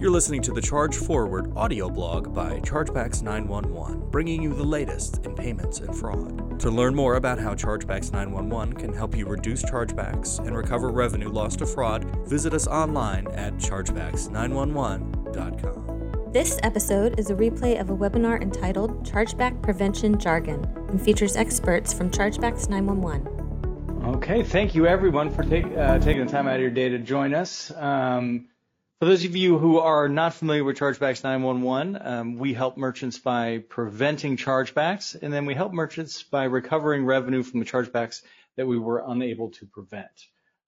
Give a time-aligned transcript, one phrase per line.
[0.00, 5.26] You're listening to the Charge Forward audio blog by Chargebacks 911, bringing you the latest
[5.26, 6.60] in payments and fraud.
[6.60, 11.28] To learn more about how Chargebacks 911 can help you reduce chargebacks and recover revenue
[11.28, 16.32] lost to fraud, visit us online at chargebacks911.com.
[16.32, 21.92] This episode is a replay of a webinar entitled Chargeback Prevention Jargon and features experts
[21.92, 24.14] from Chargebacks 911.
[24.14, 26.98] Okay, thank you everyone for take, uh, taking the time out of your day to
[26.98, 27.72] join us.
[27.74, 28.46] Um,
[28.98, 33.16] for those of you who are not familiar with Chargebacks 911, um, we help merchants
[33.16, 38.22] by preventing chargebacks, and then we help merchants by recovering revenue from the chargebacks
[38.56, 40.10] that we were unable to prevent.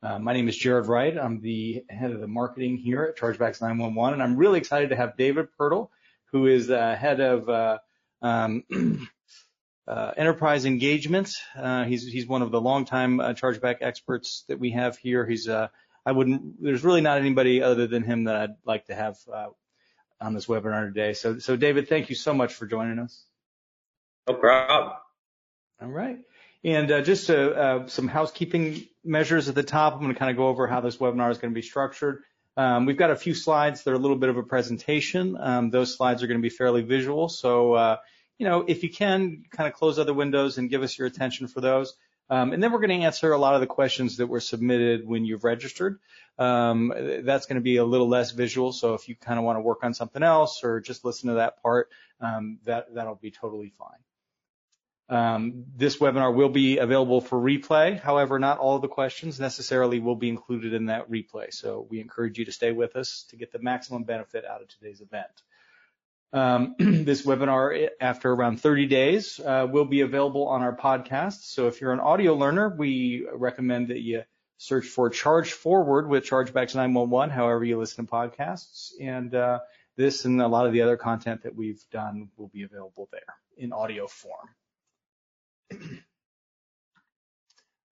[0.01, 1.19] Uh, my name is Jared Wright.
[1.19, 4.97] I'm the head of the marketing here at Chargebacks 911, and I'm really excited to
[4.97, 5.91] have David Pirtle,
[6.27, 7.79] who is uh, head of uh,
[8.23, 8.63] um,
[9.89, 11.35] uh, enterprise engagement.
[11.57, 15.27] Uh, he's he's one of the longtime uh, chargeback experts that we have here.
[15.27, 15.49] He's
[16.05, 19.49] I wouldn't, there's really not anybody other than him that I'd like to have uh,
[20.21, 21.13] on this webinar today.
[21.13, 23.25] So, so David, thank you so much for joining us.
[24.29, 24.97] No problem.
[25.83, 26.19] All right.
[26.63, 29.95] And uh, just uh, uh some housekeeping measures at the top.
[29.95, 32.23] I'm going to kind of go over how this webinar is going to be structured.
[32.57, 35.37] Um, we've got a few slides that are a little bit of a presentation.
[35.41, 37.29] Um, those slides are going to be fairly visual.
[37.29, 37.97] So, uh,
[38.39, 41.49] you know, if you can kind of close other windows and give us your attention
[41.49, 41.95] for those.
[42.31, 45.07] Um, and then we're going to answer a lot of the questions that were submitted
[45.07, 45.99] when you've registered.
[46.39, 46.93] Um,
[47.25, 48.73] that's going to be a little less visual.
[48.73, 51.35] So if you kind of want to work on something else or just listen to
[51.35, 51.89] that part,
[52.21, 53.99] um, that, that'll be totally fine.
[55.11, 57.99] Um, this webinar will be available for replay.
[57.99, 61.53] However, not all of the questions necessarily will be included in that replay.
[61.53, 64.69] So we encourage you to stay with us to get the maximum benefit out of
[64.69, 65.43] today's event.
[66.33, 71.43] Um, this webinar, after around 30 days, uh, will be available on our podcast.
[71.43, 74.23] So if you're an audio learner, we recommend that you
[74.59, 78.91] search for Charge Forward with Chargebacks 911, however you listen to podcasts.
[79.01, 79.61] And uh,
[79.97, 83.35] this and a lot of the other content that we've done will be available there
[83.57, 84.49] in audio form.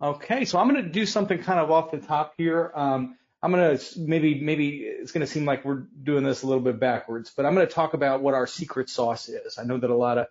[0.03, 2.71] okay, so I'm going to do something kind of off the top here.
[2.75, 6.47] Um, I'm going to maybe, maybe it's going to seem like we're doing this a
[6.47, 9.59] little bit backwards, but I'm going to talk about what our secret sauce is.
[9.59, 10.27] I know that a lot of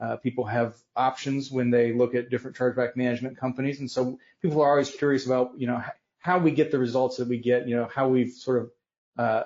[0.00, 3.80] uh, people have options when they look at different chargeback management companies.
[3.80, 5.82] And so people are always curious about, you know,
[6.18, 8.70] how we get the results that we get, you know, how we've sort of
[9.18, 9.42] uh,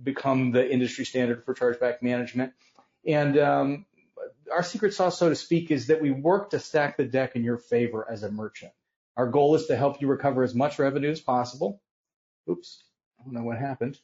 [0.00, 2.52] become the industry standard for chargeback management.
[3.04, 3.86] And um,
[4.52, 7.42] our secret sauce, so to speak, is that we work to stack the deck in
[7.42, 8.72] your favor as a merchant.
[9.16, 11.80] Our goal is to help you recover as much revenue as possible
[12.48, 12.82] oops,
[13.20, 13.98] I don't know what happened.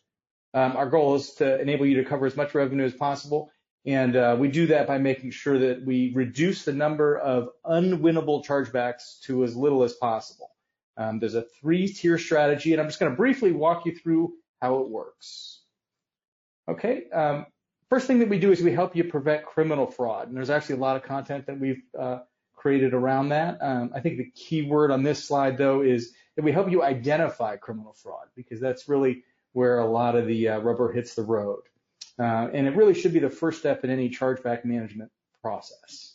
[0.54, 3.50] Um, our goal is to enable you to cover as much revenue as possible.
[3.86, 8.44] And uh, we do that by making sure that we reduce the number of unwinnable
[8.44, 10.50] chargebacks to as little as possible.
[10.96, 14.80] Um, there's a three-tier strategy, and I'm just going to briefly walk you through how
[14.80, 15.62] it works.
[16.68, 17.46] Okay, um,
[17.88, 20.28] first thing that we do is we help you prevent criminal fraud.
[20.28, 22.18] And there's actually a lot of content that we've uh,
[22.56, 23.58] created around that.
[23.62, 26.84] Um, I think the key word on this slide, though, is that we help you
[26.84, 31.22] identify criminal fraud because that's really where a lot of the uh, rubber hits the
[31.22, 31.62] road.
[32.16, 35.10] Uh, and it really should be the first step in any chargeback management
[35.42, 36.14] process.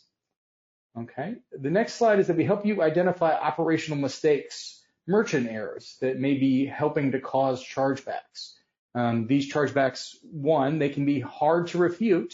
[0.98, 1.34] Okay.
[1.52, 6.38] The next slide is that we help you identify operational mistakes, merchant errors that may
[6.38, 8.54] be helping to cause chargebacks.
[8.94, 12.32] Um, these chargebacks, one, they can be hard to refute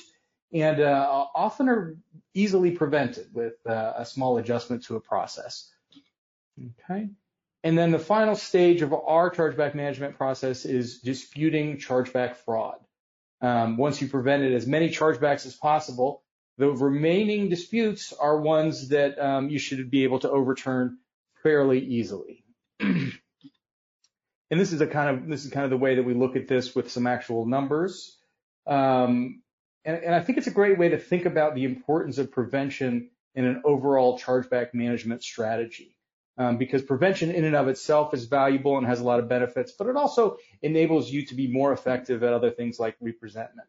[0.52, 1.96] and uh, often are
[2.34, 5.72] easily prevented with uh, a small adjustment to a process.
[6.88, 7.08] Okay.
[7.62, 12.78] And then the final stage of our chargeback management process is disputing chargeback fraud.
[13.42, 16.22] Um, once you prevented as many chargebacks as possible,
[16.56, 20.98] the remaining disputes are ones that um, you should be able to overturn
[21.42, 22.44] fairly easily.
[22.80, 23.12] and
[24.50, 26.48] this is a kind of this is kind of the way that we look at
[26.48, 28.18] this with some actual numbers.
[28.66, 29.42] Um,
[29.84, 33.10] and, and I think it's a great way to think about the importance of prevention
[33.34, 35.96] in an overall chargeback management strategy
[36.38, 39.72] um, because prevention in and of itself is valuable and has a lot of benefits,
[39.72, 43.68] but it also enables you to be more effective at other things like representment.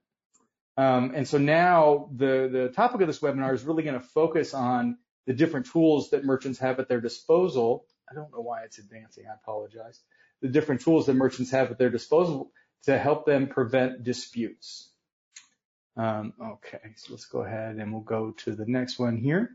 [0.78, 4.54] Um, and so now the, the topic of this webinar is really going to focus
[4.54, 4.98] on
[5.28, 7.86] the different tools that merchants have at their disposal.
[8.10, 9.26] I don't know why it's advancing.
[9.30, 10.00] I apologize.
[10.42, 12.52] The different tools that merchants have at their disposal
[12.84, 14.90] to help them prevent disputes.
[15.98, 19.52] Um, okay, so let's go ahead and we'll go to the next one here.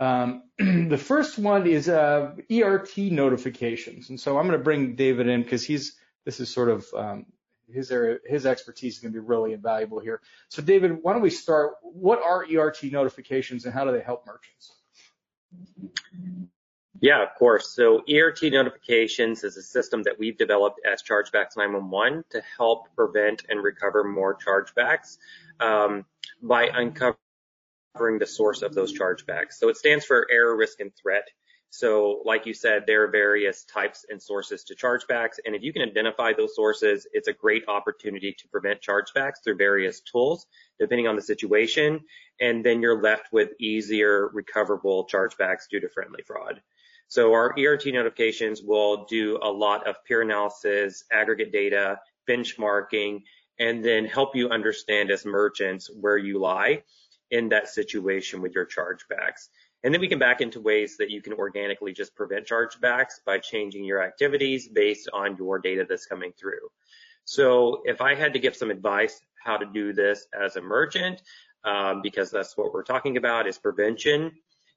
[0.00, 5.28] Um, the first one is uh, ERT notifications, and so I'm going to bring David
[5.28, 7.26] in because he's this is sort of um,
[7.70, 10.22] his area, his expertise is going to be really invaluable here.
[10.48, 11.74] So, David, why don't we start?
[11.82, 14.72] What are ERT notifications, and how do they help merchants?
[17.00, 17.70] Yeah, of course.
[17.70, 23.44] So ERT notifications is a system that we've developed as Chargebacks 911 to help prevent
[23.48, 25.16] and recover more chargebacks
[25.60, 26.04] um,
[26.42, 27.16] by uncovering
[27.94, 29.54] the source of those chargebacks.
[29.54, 31.28] So it stands for error, risk, and threat.
[31.70, 35.38] So like you said, there are various types and sources to chargebacks.
[35.44, 39.56] And if you can identify those sources, it's a great opportunity to prevent chargebacks through
[39.56, 40.46] various tools,
[40.80, 42.00] depending on the situation.
[42.40, 46.60] And then you're left with easier recoverable chargebacks due to friendly fraud.
[47.06, 53.22] So our ERT notifications will do a lot of peer analysis, aggregate data, benchmarking,
[53.58, 56.82] and then help you understand as merchants where you lie
[57.30, 59.48] in that situation with your chargebacks.
[59.82, 63.38] And then we can back into ways that you can organically just prevent chargebacks by
[63.38, 66.68] changing your activities based on your data that's coming through.
[67.24, 71.22] So if I had to give some advice how to do this as a merchant,
[71.64, 74.32] um, because that's what we're talking about is prevention,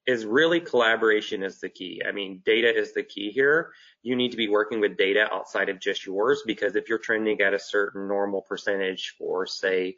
[0.06, 2.02] is really collaboration is the key.
[2.08, 3.72] I mean, data is the key here.
[4.02, 7.42] You need to be working with data outside of just yours because if you're trending
[7.42, 9.96] at a certain normal percentage for say,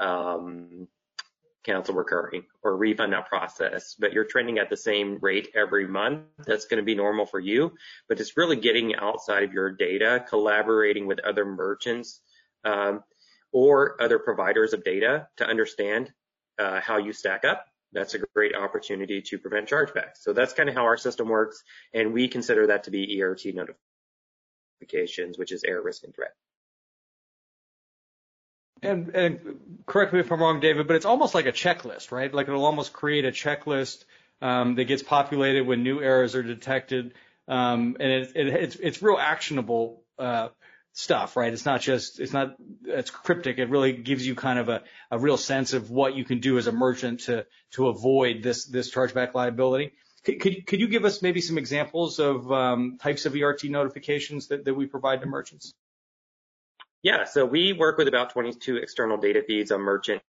[0.00, 0.88] um,
[1.64, 6.22] cancel recurring or refund that process, but you're trending at the same rate every month,
[6.46, 7.72] that's going to be normal for you.
[8.08, 12.20] But it's really getting outside of your data, collaborating with other merchants
[12.64, 13.02] um,
[13.52, 16.12] or other providers of data to understand
[16.58, 20.18] uh, how you stack up that's a great opportunity to prevent chargebacks.
[20.20, 21.62] So that's kind of how our system works.
[21.94, 23.44] And we consider that to be ERT
[24.82, 26.32] notifications, which is error, risk, and threat.
[28.84, 29.40] And, and
[29.86, 32.32] correct me if I'm wrong, David, but it's almost like a checklist, right?
[32.32, 34.04] Like it'll almost create a checklist
[34.42, 37.14] um, that gets populated when new errors are detected.
[37.48, 40.48] Um, and it, it, it's, it's real actionable uh,
[40.92, 41.52] stuff, right?
[41.52, 43.58] It's not just, it's not, it's cryptic.
[43.58, 46.56] It really gives you kind of a, a real sense of what you can do
[46.58, 49.92] as a merchant to, to avoid this, this chargeback liability.
[50.24, 54.48] Could, could, could you give us maybe some examples of um, types of ERT notifications
[54.48, 55.74] that, that we provide to merchants?
[57.04, 60.22] Yeah, so we work with about 22 external data feeds on merchant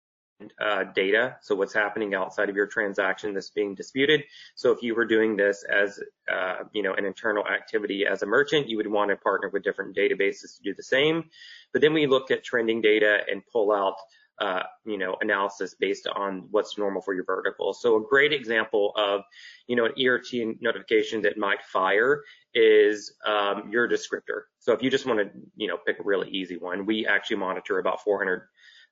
[0.60, 1.36] uh, data.
[1.40, 4.24] So what's happening outside of your transaction that's being disputed.
[4.56, 5.98] So if you were doing this as,
[6.30, 9.64] uh, you know, an internal activity as a merchant, you would want to partner with
[9.64, 11.30] different databases to do the same.
[11.72, 13.94] But then we look at trending data and pull out,
[14.40, 17.72] uh, you know, analysis based on what's normal for your vertical.
[17.72, 19.22] So a great example of,
[19.66, 22.22] you know, an ERT notification that might fire
[22.54, 24.42] is um, your descriptor.
[24.58, 27.36] So if you just want to, you know, pick a really easy one, we actually
[27.36, 28.42] monitor about 400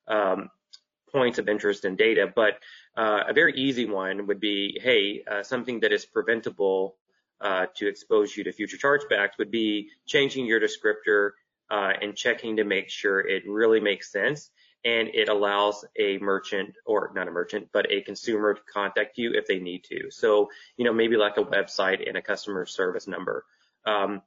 [0.07, 0.49] um,
[1.11, 2.55] points of interest in data, but
[2.97, 6.95] uh, a very easy one would be, hey, uh, something that is preventable
[7.41, 11.31] uh, to expose you to future chargebacks would be changing your descriptor
[11.69, 14.51] uh, and checking to make sure it really makes sense
[14.85, 19.33] and it allows a merchant or not a merchant, but a consumer to contact you
[19.33, 20.11] if they need to.
[20.11, 23.43] So, you know, maybe like a website and a customer service number.
[23.85, 24.21] Um,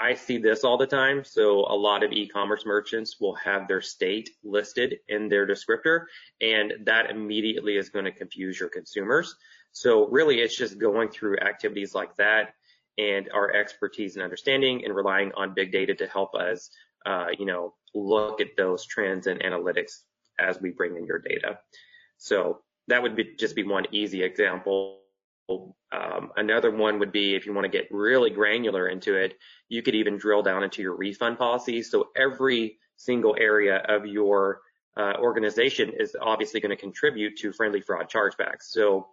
[0.00, 1.22] I see this all the time.
[1.24, 6.06] So a lot of e-commerce merchants will have their state listed in their descriptor
[6.40, 9.36] and that immediately is going to confuse your consumers.
[9.72, 12.54] So really it's just going through activities like that
[12.96, 16.70] and our expertise and understanding and relying on big data to help us,
[17.06, 20.00] uh, you know, look at those trends and analytics
[20.38, 21.58] as we bring in your data.
[22.18, 25.00] So that would be, just be one easy example
[25.48, 29.34] um, another one would be if you want to get really granular into it,
[29.68, 31.82] you could even drill down into your refund policy.
[31.82, 34.60] So every single area of your
[34.96, 38.64] uh, organization is obviously going to contribute to friendly fraud chargebacks.
[38.64, 39.08] So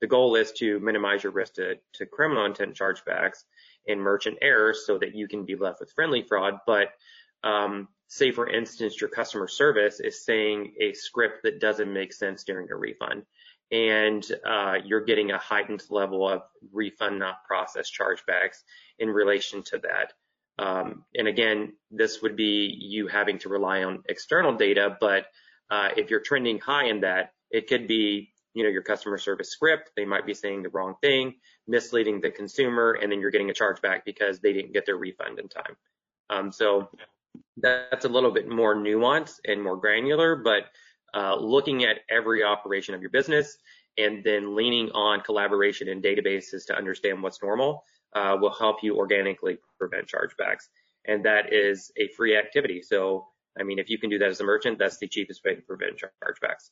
[0.00, 3.44] the goal is to minimize your risk to, to criminal intent chargebacks
[3.88, 6.58] and merchant errors so that you can be left with friendly fraud.
[6.66, 6.88] But
[7.44, 12.44] um, say, for instance, your customer service is saying a script that doesn't make sense
[12.44, 13.24] during a refund
[13.72, 18.58] and uh, you're getting a heightened level of refund not process chargebacks
[18.98, 20.12] in relation to that.
[20.62, 25.24] Um, and again, this would be you having to rely on external data, but
[25.70, 29.50] uh, if you're trending high in that, it could be you know your customer service
[29.50, 29.92] script.
[29.96, 33.54] They might be saying the wrong thing, misleading the consumer, and then you're getting a
[33.54, 35.76] chargeback because they didn't get their refund in time.
[36.28, 36.90] Um, so
[37.56, 40.64] that's a little bit more nuanced and more granular, but
[41.14, 43.56] uh, looking at every operation of your business
[43.98, 47.84] and then leaning on collaboration and databases to understand what's normal
[48.14, 50.68] uh, will help you organically prevent chargebacks.
[51.06, 52.82] And that is a free activity.
[52.82, 53.26] So,
[53.58, 55.62] I mean, if you can do that as a merchant, that's the cheapest way to
[55.62, 56.70] prevent chargebacks.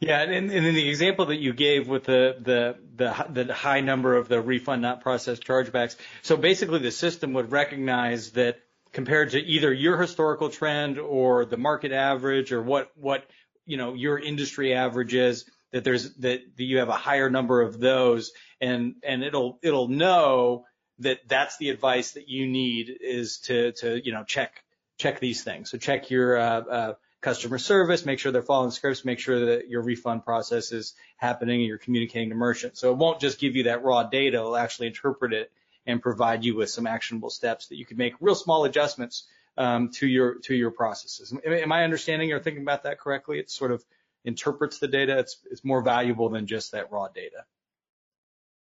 [0.00, 3.80] Yeah, and, and in the example that you gave with the, the the the high
[3.80, 8.60] number of the refund not processed chargebacks, so basically the system would recognize that
[8.98, 13.24] compared to either your historical trend or the market average or what, what,
[13.64, 17.78] you know, your industry average is, that there's that you have a higher number of
[17.78, 20.64] those, and and it'll it'll know
[20.98, 24.64] that that's the advice that you need is to to you know check
[24.96, 25.70] check these things.
[25.70, 29.68] So check your uh, uh, customer service, make sure they're following scripts, make sure that
[29.68, 32.80] your refund process is happening and you're communicating to merchants.
[32.80, 35.52] So it won't just give you that raw data, it'll actually interpret it
[35.88, 39.24] and provide you with some actionable steps that you can make real small adjustments
[39.56, 41.34] um, to your to your processes.
[41.44, 43.40] Am I understanding or thinking about that correctly?
[43.40, 43.84] It sort of
[44.24, 45.18] interprets the data.
[45.18, 47.44] It's it's more valuable than just that raw data.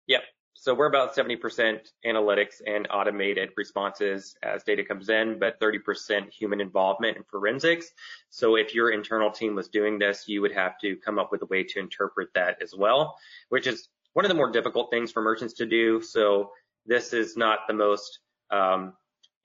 [0.07, 0.23] Yep.
[0.55, 6.61] So we're about 70% analytics and automated responses as data comes in, but 30% human
[6.61, 7.91] involvement and forensics.
[8.31, 11.43] So if your internal team was doing this, you would have to come up with
[11.43, 13.19] a way to interpret that as well,
[13.51, 16.01] which is one of the more difficult things for merchants to do.
[16.01, 16.51] So
[16.87, 18.19] this is not the most,
[18.51, 18.95] um,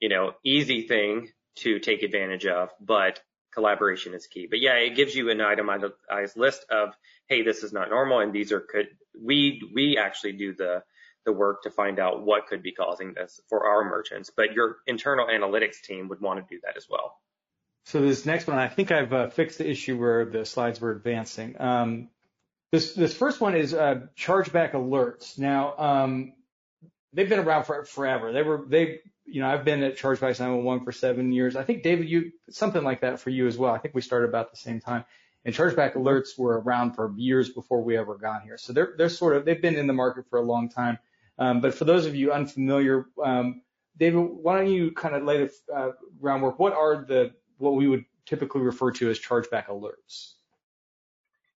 [0.00, 3.20] you know, easy thing to take advantage of, but
[3.52, 4.46] collaboration is key.
[4.48, 6.94] But yeah, it gives you an itemized list of,
[7.28, 8.88] hey, this is not normal, and these are could
[9.20, 10.82] we we actually do the
[11.24, 14.30] the work to find out what could be causing this for our merchants.
[14.34, 17.16] But your internal analytics team would want to do that as well.
[17.84, 20.92] So this next one, I think I've uh, fixed the issue where the slides were
[20.92, 21.60] advancing.
[21.60, 22.08] Um,
[22.70, 25.38] this this first one is uh, chargeback alerts.
[25.38, 26.32] Now um,
[27.12, 28.32] they've been around for forever.
[28.32, 31.56] They were they you know, I've been at Chargebacks 911 for seven years.
[31.56, 33.72] I think David, you something like that for you as well.
[33.72, 35.04] I think we started about the same time.
[35.44, 38.58] And chargeback alerts were around for years before we ever got here.
[38.58, 40.98] So they're they're sort of they've been in the market for a long time.
[41.38, 43.62] Um, but for those of you unfamiliar, um,
[43.96, 46.58] David, why don't you kind of lay the uh, groundwork?
[46.58, 50.34] What are the what we would typically refer to as chargeback alerts?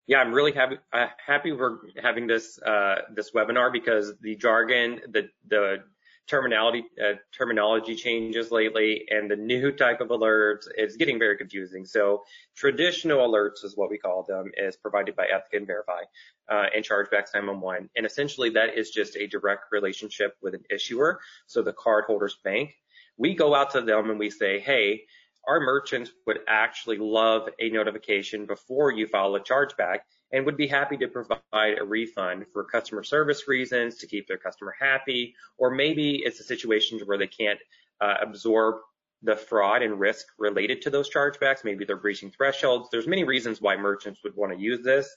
[0.06, 5.00] Yeah, I'm really happy uh, happy we're having this uh, this webinar because the jargon,
[5.09, 5.85] the the
[6.28, 11.85] terminology uh, terminology changes lately and the new type of alerts is getting very confusing.
[11.85, 12.23] So
[12.56, 16.02] traditional alerts is what we call them is provided by Ethoca and Verifi
[16.50, 17.90] uh, and Chargebacks 911.
[17.97, 21.21] And essentially that is just a direct relationship with an issuer.
[21.47, 22.75] So the cardholder's bank.
[23.18, 25.02] We go out to them and we say, hey,
[25.46, 30.00] our merchants would actually love a notification before you file a chargeback
[30.32, 34.38] and would be happy to provide a refund for customer service reasons to keep their
[34.38, 37.61] customer happy, or maybe it's a situation where they can't
[38.00, 38.76] uh, absorb
[39.22, 41.64] the fraud and risk related to those chargebacks.
[41.64, 42.88] Maybe they're breaching thresholds.
[42.90, 45.08] There's many reasons why merchants would want to use this,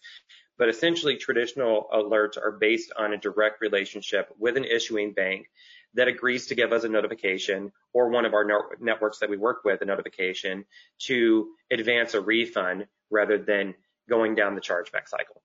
[0.57, 5.47] but essentially traditional alerts are based on a direct relationship with an issuing bank
[5.95, 8.45] that agrees to give us a notification or one of our
[8.79, 10.65] networks that we work with a notification
[10.99, 13.73] to advance a refund rather than
[14.09, 15.41] going down the chargeback cycle.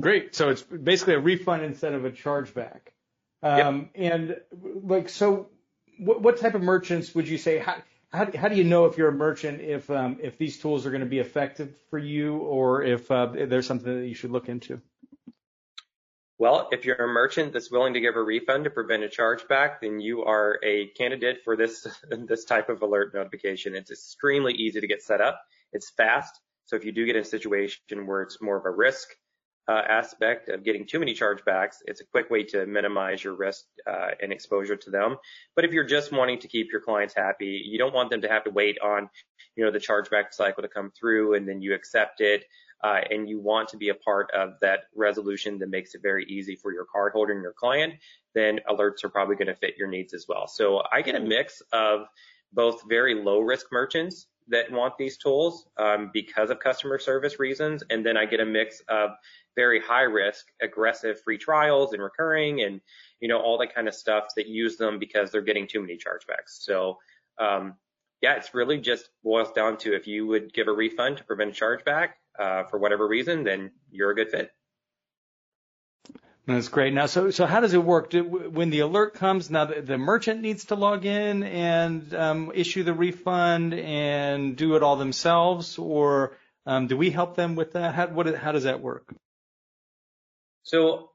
[0.00, 0.34] Great.
[0.34, 2.80] So it's basically a refund instead of a chargeback.
[3.42, 4.12] Um, yep.
[4.12, 4.36] And
[4.82, 5.48] like, so
[5.98, 7.58] what, what, type of merchants would you say?
[7.58, 7.76] How,
[8.12, 10.90] how, how, do you know if you're a merchant if um, if these tools are
[10.90, 14.48] going to be effective for you, or if uh, there's something that you should look
[14.48, 14.80] into?
[16.38, 19.80] Well, if you're a merchant that's willing to give a refund to prevent a chargeback,
[19.80, 23.74] then you are a candidate for this this type of alert notification.
[23.74, 25.40] It's extremely easy to get set up.
[25.72, 26.38] It's fast.
[26.66, 29.08] So if you do get a situation where it's more of a risk
[29.68, 33.64] uh, aspect of getting too many chargebacks, it's a quick way to minimize your risk
[33.86, 35.16] uh, and exposure to them.
[35.54, 38.28] But if you're just wanting to keep your clients happy, you don't want them to
[38.28, 39.08] have to wait on,
[39.56, 42.44] you know, the chargeback cycle to come through and then you accept it.
[42.84, 46.24] Uh, and you want to be a part of that resolution that makes it very
[46.26, 47.94] easy for your cardholder and your client,
[48.34, 50.46] then alerts are probably going to fit your needs as well.
[50.46, 52.06] So I get a mix of
[52.52, 57.82] both very low risk merchants that want these tools um, because of customer service reasons.
[57.90, 59.10] And then I get a mix of
[59.56, 62.80] very high risk, aggressive free trials and recurring and,
[63.20, 65.94] you know, all that kind of stuff that use them because they're getting too many
[65.94, 66.60] chargebacks.
[66.60, 66.98] So,
[67.38, 67.74] um,
[68.22, 71.50] yeah, it's really just boils down to if you would give a refund to prevent
[71.50, 74.50] a chargeback uh, for whatever reason, then you're a good fit.
[76.46, 76.94] That's great.
[76.94, 78.10] Now, so so how does it work?
[78.10, 82.52] Do, when the alert comes, now the, the merchant needs to log in and um,
[82.54, 87.72] issue the refund and do it all themselves, or um, do we help them with
[87.72, 87.96] that?
[87.96, 89.12] How, what, how does that work?
[90.62, 91.10] So,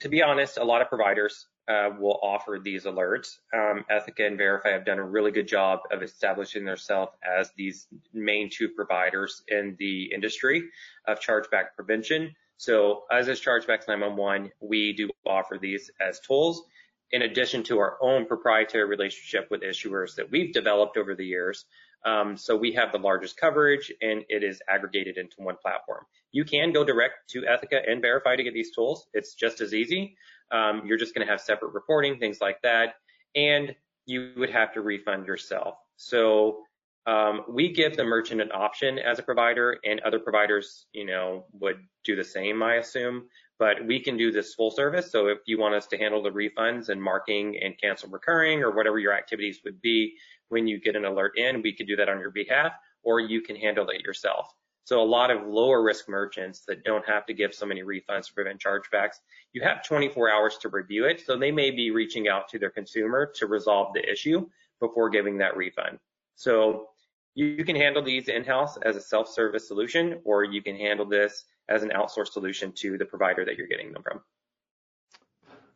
[0.00, 3.38] to be honest, a lot of providers uh, will offer these alerts.
[3.54, 7.86] Um, Ethoca and Verifi have done a really good job of establishing themselves as these
[8.12, 10.64] main two providers in the industry
[11.06, 12.34] of chargeback prevention.
[12.56, 16.62] So as is Chargebacks 911, we do offer these as tools
[17.10, 21.64] in addition to our own proprietary relationship with issuers that we've developed over the years.
[22.04, 26.04] Um, so we have the largest coverage and it is aggregated into one platform.
[26.32, 29.06] You can go direct to Ethoca and Verifi to get these tools.
[29.14, 30.16] It's just as easy.
[30.50, 32.94] Um, you're just going to have separate reporting, things like that.
[33.34, 33.74] And
[34.06, 35.76] you would have to refund yourself.
[35.96, 36.64] So
[37.06, 41.44] Um, we give the merchant an option as a provider, and other providers, you know,
[41.52, 43.28] would do the same, I assume.
[43.58, 45.12] But we can do this full service.
[45.12, 48.70] So if you want us to handle the refunds and marking and cancel recurring or
[48.74, 50.16] whatever your activities would be
[50.48, 52.72] when you get an alert in, we could do that on your behalf,
[53.02, 54.48] or you can handle it yourself.
[54.84, 58.26] So a lot of lower risk merchants that don't have to give so many refunds
[58.26, 59.16] to prevent chargebacks,
[59.52, 61.22] you have 24 hours to review it.
[61.24, 64.46] So they may be reaching out to their consumer to resolve the issue
[64.80, 65.98] before giving that refund.
[66.36, 66.88] So
[67.34, 71.82] you can handle these in-house as a self-service solution, or you can handle this as
[71.82, 74.20] an outsourced solution to the provider that you're getting them from.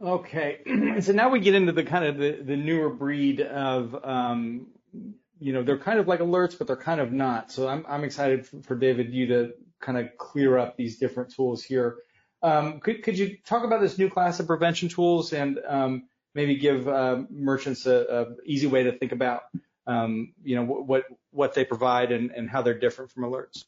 [0.01, 0.61] Okay,
[1.01, 4.69] so now we get into the kind of the, the newer breed of um,
[5.41, 7.53] you know, they're kind of like alerts, but they're kind of not.
[7.53, 11.63] So I'm, I'm excited for, David, you to kind of clear up these different tools
[11.63, 11.97] here.
[12.43, 16.57] Um, could, could you talk about this new class of prevention tools and um, maybe
[16.57, 19.43] give uh, merchants a, a, easy way to think about,
[19.87, 23.65] um, you know, what what they provide and, and how they're different from alerts?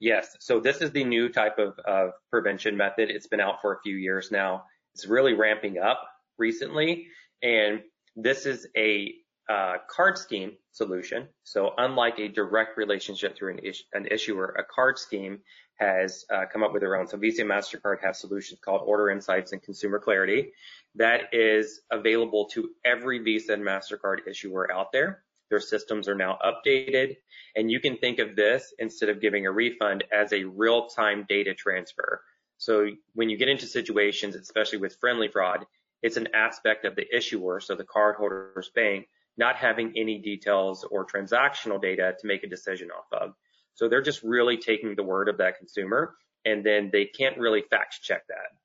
[0.00, 0.36] Yes.
[0.40, 3.10] So this is the new type of, of prevention method.
[3.10, 4.64] It's been out for a few years now.
[4.94, 6.02] It's really ramping up
[6.36, 7.08] recently,
[7.42, 7.82] and
[8.16, 9.14] this is a
[9.48, 11.28] uh, card scheme solution.
[11.42, 15.40] So unlike a direct relationship through an, is- an issuer, a card scheme
[15.76, 17.06] has uh, come up with their own.
[17.06, 20.52] So Visa and MasterCard have solutions called Order Insights and Consumer Clarity
[20.94, 25.24] that is available to every Visa and MasterCard issuer out there.
[25.50, 27.16] Their systems are now updated
[27.56, 31.54] and you can think of this instead of giving a refund as a real-time data
[31.54, 32.22] transfer.
[32.58, 35.66] So when you get into situations, especially with friendly fraud,
[36.02, 41.06] it's an aspect of the issuer, so the cardholder's bank, not having any details or
[41.06, 43.34] transactional data to make a decision off of.
[43.74, 46.14] So they're just really taking the word of that consumer
[46.44, 48.56] and then they can't really fact check that.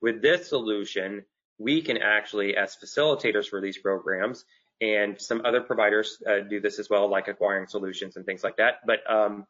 [0.00, 1.24] With this solution,
[1.58, 4.44] we can actually, as facilitators for these programs,
[4.80, 8.58] and some other providers uh, do this as well, like acquiring solutions and things like
[8.58, 8.74] that.
[8.86, 9.46] But um,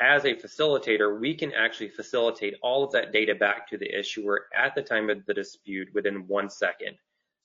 [0.00, 4.46] as a facilitator, we can actually facilitate all of that data back to the issuer
[4.56, 6.96] at the time of the dispute within one second.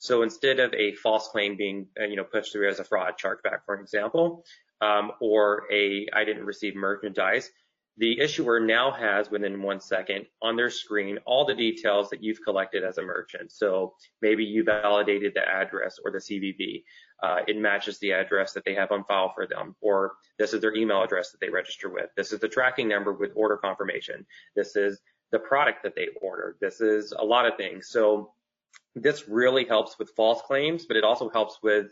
[0.05, 3.15] So instead of a false claim being, uh, you know, pushed through as a fraud
[3.21, 4.45] chargeback, for example,
[4.81, 7.50] um, or a I didn't receive merchandise,
[7.97, 12.44] the issuer now has within one second on their screen all the details that you've
[12.44, 13.51] collected as a merchant.
[13.51, 16.83] So maybe you validated the address or the CVV.
[17.24, 20.61] Uh, it matches the address that they have on file for them, or this is
[20.61, 22.09] their email address that they register with.
[22.18, 24.25] This is the tracking number with order confirmation.
[24.55, 25.00] This is
[25.31, 26.57] the product that they ordered.
[26.59, 27.87] This is a lot of things.
[27.87, 28.33] So
[28.96, 31.88] this really helps with false claims, but it also helps with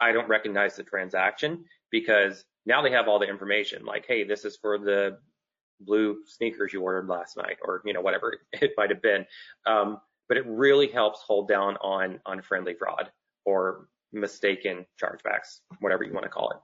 [0.00, 4.44] I don't recognize the transaction because now they have all the information like, hey, this
[4.44, 5.18] is for the
[5.80, 9.24] blue sneakers you ordered last night or, you know, whatever it might have been.
[9.66, 13.10] Um, but it really helps hold down on, friendly fraud
[13.44, 16.58] or mistaken chargebacks, whatever you want to call it.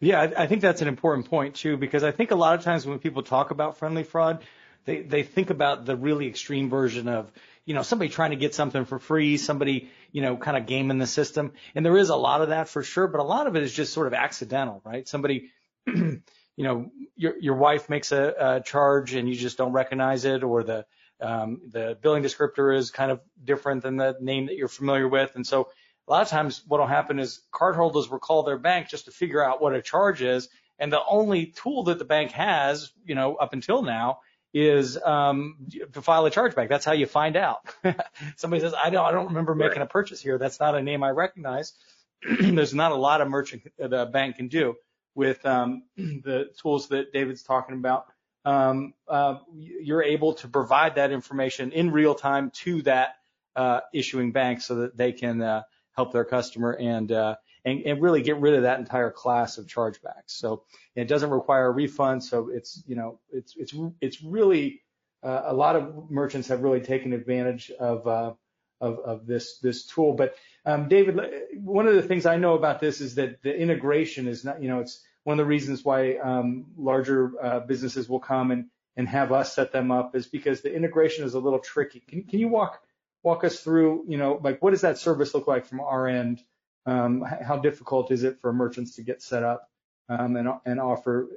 [0.00, 2.64] Yeah, I, I think that's an important point too, because I think a lot of
[2.64, 4.44] times when people talk about friendly fraud,
[4.84, 7.30] they, they think about the really extreme version of,
[7.64, 10.98] you know, somebody trying to get something for free, somebody, you know, kind of gaming
[10.98, 11.52] the system.
[11.74, 13.72] And there is a lot of that for sure, but a lot of it is
[13.72, 15.06] just sort of accidental, right?
[15.06, 15.50] Somebody,
[15.86, 16.22] you
[16.58, 20.64] know, your, your wife makes a, a charge and you just don't recognize it or
[20.64, 20.84] the,
[21.20, 25.36] um, the billing descriptor is kind of different than the name that you're familiar with.
[25.36, 25.68] And so
[26.08, 29.12] a lot of times what will happen is cardholders will call their bank just to
[29.12, 30.48] figure out what a charge is.
[30.80, 34.18] And the only tool that the bank has, you know, up until now
[34.54, 35.56] is um,
[35.92, 36.68] to file a chargeback.
[36.68, 37.60] That's how you find out.
[38.36, 40.38] Somebody says, I don't, I don't remember making a purchase here.
[40.38, 41.72] That's not a name I recognize.
[42.40, 44.76] There's not a lot of merchant the bank can do
[45.14, 48.06] with um, the tools that David's talking about.
[48.44, 53.16] Um, uh, you're able to provide that information in real time to that
[53.54, 55.62] uh, issuing bank so that they can uh,
[55.94, 59.66] help their customer and uh, and, and really get rid of that entire class of
[59.66, 60.28] chargebacks.
[60.28, 62.24] So it doesn't require a refund.
[62.24, 64.82] So it's, you know, it's, it's, it's really,
[65.22, 68.32] uh, a lot of merchants have really taken advantage of, uh,
[68.80, 70.14] of, of this, this tool.
[70.14, 70.34] But,
[70.66, 71.18] um, David,
[71.54, 74.68] one of the things I know about this is that the integration is not, you
[74.68, 79.08] know, it's one of the reasons why, um, larger, uh, businesses will come and, and
[79.08, 82.00] have us set them up is because the integration is a little tricky.
[82.00, 82.82] Can, can you walk,
[83.22, 86.42] walk us through, you know, like what does that service look like from our end?
[86.84, 89.70] Um, how difficult is it for merchants to get set up
[90.08, 91.28] um, and, and offer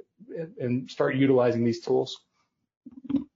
[0.58, 2.20] and start utilizing these tools?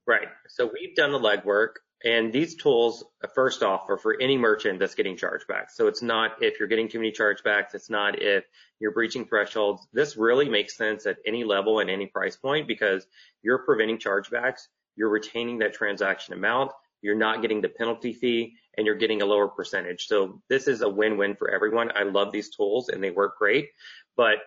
[0.06, 0.28] Right.
[0.48, 4.94] So we've done the legwork and these tools, first off, are for any merchant that's
[4.94, 5.72] getting chargebacks.
[5.74, 7.74] So it's not if you're getting too many chargebacks.
[7.74, 8.44] It's not if
[8.78, 9.86] you're breaching thresholds.
[9.92, 13.06] This really makes sense at any level and any price point because
[13.42, 14.68] you're preventing chargebacks.
[14.96, 16.72] You're retaining that transaction amount.
[17.02, 20.06] You're not getting the penalty fee and you're getting a lower percentage.
[20.06, 21.90] So this is a win-win for everyone.
[21.94, 23.70] I love these tools and they work great,
[24.16, 24.38] but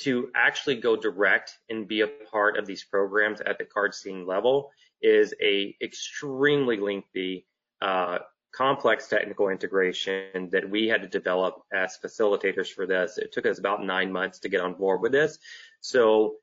[0.00, 4.26] to actually go direct and be a part of these programs at the card scheme
[4.26, 4.70] level
[5.02, 7.46] is a extremely lengthy,
[7.82, 8.18] uh,
[8.52, 13.18] complex technical integration that we had to develop as facilitators for this.
[13.18, 15.38] It took us about nine months to get on board with this.
[15.80, 16.36] So,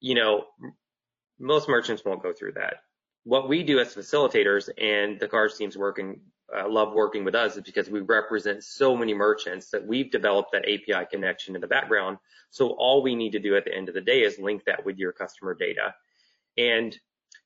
[0.00, 0.44] you know,
[1.38, 2.82] most merchants won't go through that.
[3.24, 6.20] What we do as facilitators and the card teams working,
[6.56, 10.52] uh, love working with us is because we represent so many merchants that we've developed
[10.52, 12.18] that API connection in the background.
[12.50, 14.84] So all we need to do at the end of the day is link that
[14.84, 15.94] with your customer data.
[16.56, 16.96] And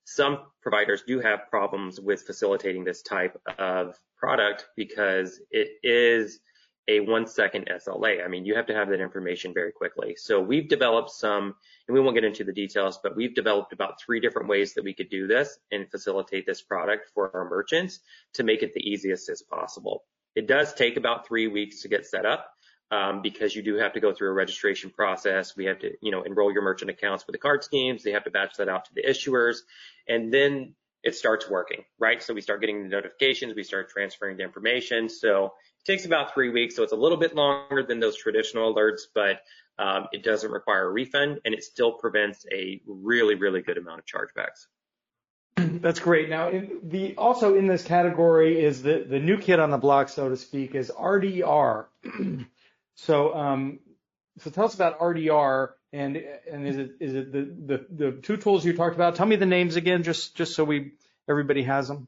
[0.05, 6.39] some providers do have problems with facilitating this type of product because it is
[6.87, 8.23] a one second SLA.
[8.23, 10.15] I mean, you have to have that information very quickly.
[10.17, 11.55] So we've developed some,
[11.87, 14.83] and we won't get into the details, but we've developed about three different ways that
[14.83, 17.99] we could do this and facilitate this product for our merchants
[18.33, 20.03] to make it the easiest as possible.
[20.35, 22.49] It does take about three weeks to get set up.
[22.91, 25.57] Um, because you do have to go through a registration process.
[25.57, 28.03] We have to, you know, enroll your merchant accounts with the card schemes.
[28.03, 29.59] They have to batch that out to the issuers,
[30.07, 32.23] and then it starts working, right?
[32.23, 35.09] So we start getting the notifications, we start transferring the information.
[35.09, 35.53] So
[35.85, 39.41] takes about three weeks, so it's a little bit longer than those traditional alerts, but
[39.79, 43.99] um, it doesn't require a refund and it still prevents a really, really good amount
[43.99, 44.67] of chargebacks.
[45.81, 46.29] That's great.
[46.29, 46.51] Now,
[46.83, 50.37] the also in this category is the the new kid on the block, so to
[50.37, 51.85] speak, is RDR.
[52.95, 53.79] so, um,
[54.39, 56.17] so tell us about RDR and
[56.51, 59.15] and is it is it the the the two tools you talked about?
[59.15, 60.93] Tell me the names again, just just so we
[61.29, 62.07] everybody has them.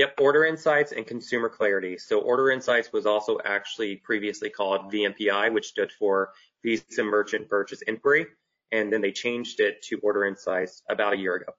[0.00, 1.98] Yep, Order Insights and Consumer Clarity.
[1.98, 6.32] So Order Insights was also actually previously called VMPI, which stood for
[6.64, 8.24] Visa Merchant Purchase Inquiry,
[8.72, 11.52] and then they changed it to Order Insights about a year ago.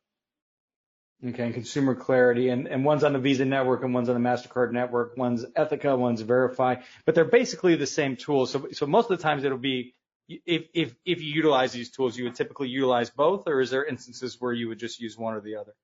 [1.23, 4.27] Okay, and Consumer Clarity, and, and one's on the Visa network and one's on the
[4.27, 8.49] MasterCard network, one's Ethoca, one's Verifi, but they're basically the same tools.
[8.49, 9.93] So, so most of the times it'll be,
[10.27, 13.85] if, if, if you utilize these tools, you would typically utilize both, or is there
[13.85, 15.75] instances where you would just use one or the other?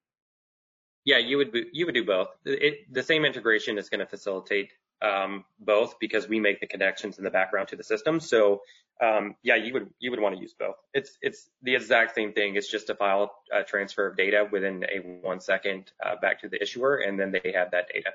[1.08, 2.28] Yeah, you would you would do both.
[2.44, 7.18] It, the same integration is going to facilitate um, both because we make the connections
[7.18, 8.20] in the background to the system.
[8.20, 8.64] So
[9.02, 10.76] um, yeah, you would you would want to use both.
[10.94, 12.58] It's it's the exact same thing.
[12.58, 16.50] It's just a file uh, transfer of data within a one second uh, back to
[16.50, 18.10] the issuer, and then they have that data.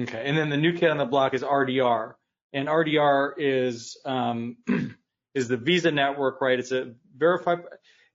[0.00, 2.14] Okay, and then the new kid on the block is RDR,
[2.54, 4.56] and RDR is um,
[5.34, 6.58] is the Visa network, right?
[6.58, 7.58] It's a verified.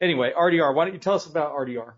[0.02, 0.74] Anyway, RDR.
[0.74, 1.94] Why don't you tell us about RDR?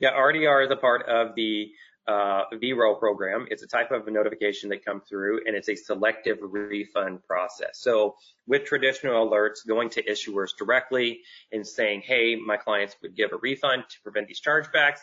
[0.00, 1.70] Yeah, RDR is a part of the
[2.06, 3.46] uh, VRO program.
[3.50, 7.78] It's a type of a notification that comes through and it's a selective refund process.
[7.80, 8.16] So
[8.46, 11.20] with traditional alerts going to issuers directly
[11.52, 14.98] and saying, hey, my clients would give a refund to prevent these chargebacks,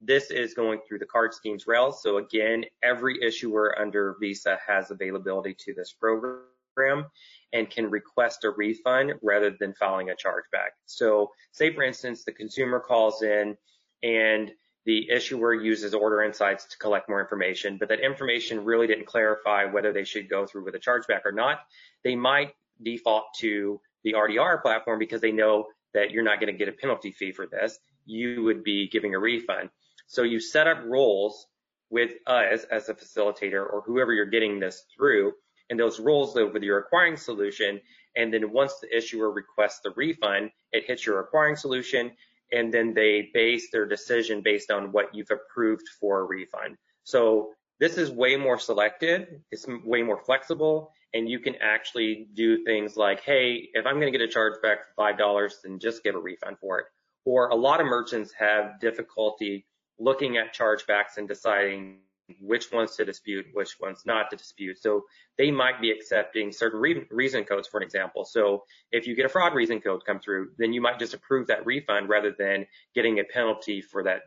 [0.00, 2.02] this is going through the card schemes rails.
[2.02, 7.06] So again, every issuer under Visa has availability to this program
[7.52, 10.70] and can request a refund rather than filing a chargeback.
[10.86, 13.56] So say for instance, the consumer calls in
[14.02, 14.50] and
[14.84, 19.64] the issuer uses order insights to collect more information, but that information really didn't clarify
[19.64, 21.60] whether they should go through with a chargeback or not.
[22.02, 26.58] They might default to the RDR platform because they know that you're not going to
[26.58, 27.78] get a penalty fee for this.
[28.06, 29.70] You would be giving a refund.
[30.08, 31.46] So you set up roles
[31.90, 35.32] with us as a facilitator or whoever you're getting this through,
[35.70, 37.80] and those roles live with your acquiring solution.
[38.16, 42.12] And then once the issuer requests the refund, it hits your acquiring solution
[42.52, 46.76] and then they base their decision based on what you've approved for a refund.
[47.04, 52.62] So this is way more selected, it's way more flexible, and you can actually do
[52.64, 56.04] things like, hey, if I'm going to get a charge back for $5, then just
[56.04, 56.86] give a refund for it.
[57.24, 59.66] Or a lot of merchants have difficulty
[59.98, 61.98] looking at chargebacks and deciding
[62.40, 64.78] which ones to dispute, which ones not to dispute.
[64.80, 65.04] So
[65.38, 68.24] they might be accepting certain re- reason codes, for an example.
[68.24, 71.48] So if you get a fraud reason code come through, then you might just approve
[71.48, 74.22] that refund rather than getting a penalty for that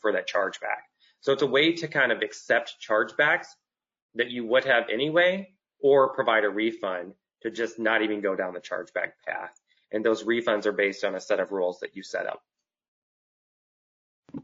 [0.00, 0.82] for that chargeback.
[1.20, 3.46] So it's a way to kind of accept chargebacks
[4.14, 5.48] that you would have anyway,
[5.80, 9.58] or provide a refund to just not even go down the chargeback path.
[9.92, 12.42] And those refunds are based on a set of rules that you set up.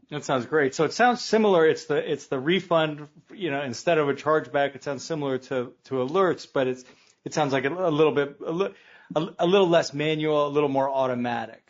[0.09, 0.73] That sounds great.
[0.73, 1.67] So it sounds similar.
[1.67, 4.75] It's the it's the refund, you know, instead of a chargeback.
[4.75, 6.83] It sounds similar to to alerts, but it's
[7.23, 8.69] it sounds like a, a little bit a, li,
[9.15, 11.61] a, a, little less manual, a little more automatic.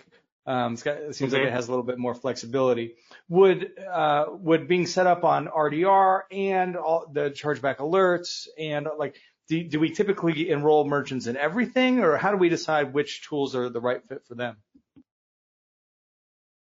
[0.45, 1.41] Um, got, it seems mm-hmm.
[1.41, 2.95] like it has a little bit more flexibility.
[3.29, 9.17] Would uh, would being set up on RDR and all the chargeback alerts and like
[9.47, 13.55] do, do we typically enroll merchants in everything, or how do we decide which tools
[13.55, 14.57] are the right fit for them?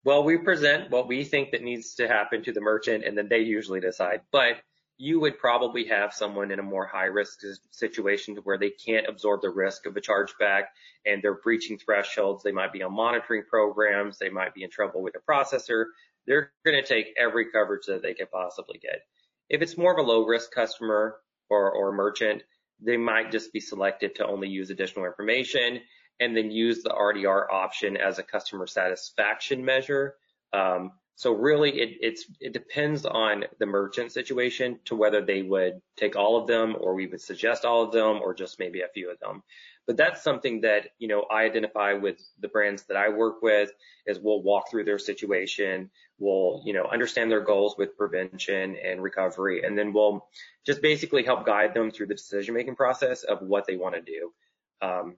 [0.05, 3.29] Well, we present what we think that needs to happen to the merchant, and then
[3.29, 4.21] they usually decide.
[4.31, 4.57] But
[4.97, 7.39] you would probably have someone in a more high risk
[7.71, 10.65] situation to where they can't absorb the risk of a chargeback
[11.05, 12.43] and they're breaching thresholds.
[12.43, 14.19] They might be on monitoring programs.
[14.19, 15.85] They might be in trouble with a processor.
[16.27, 19.01] They're going to take every coverage that they can possibly get.
[19.49, 21.17] If it's more of a low risk customer
[21.49, 22.43] or, or merchant,
[22.79, 25.81] they might just be selected to only use additional information
[26.19, 30.15] and then use the RDR option as a customer satisfaction measure.
[30.54, 35.80] Um, so really, it, it's it depends on the merchant situation to whether they would
[35.95, 38.88] take all of them, or we would suggest all of them, or just maybe a
[38.88, 39.43] few of them.
[39.86, 43.71] But that's something that you know I identify with the brands that I work with.
[44.08, 49.04] Is we'll walk through their situation, we'll you know understand their goals with prevention and
[49.04, 50.28] recovery, and then we'll
[50.65, 54.02] just basically help guide them through the decision making process of what they want to
[54.02, 54.34] do.
[54.82, 55.17] Um,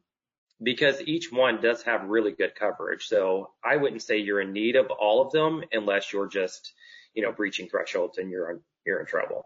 [0.62, 3.08] because each one does have really good coverage.
[3.08, 6.74] So I wouldn't say you're in need of all of them unless you're just,
[7.14, 9.46] you know, breaching thresholds and you're in, you're in trouble.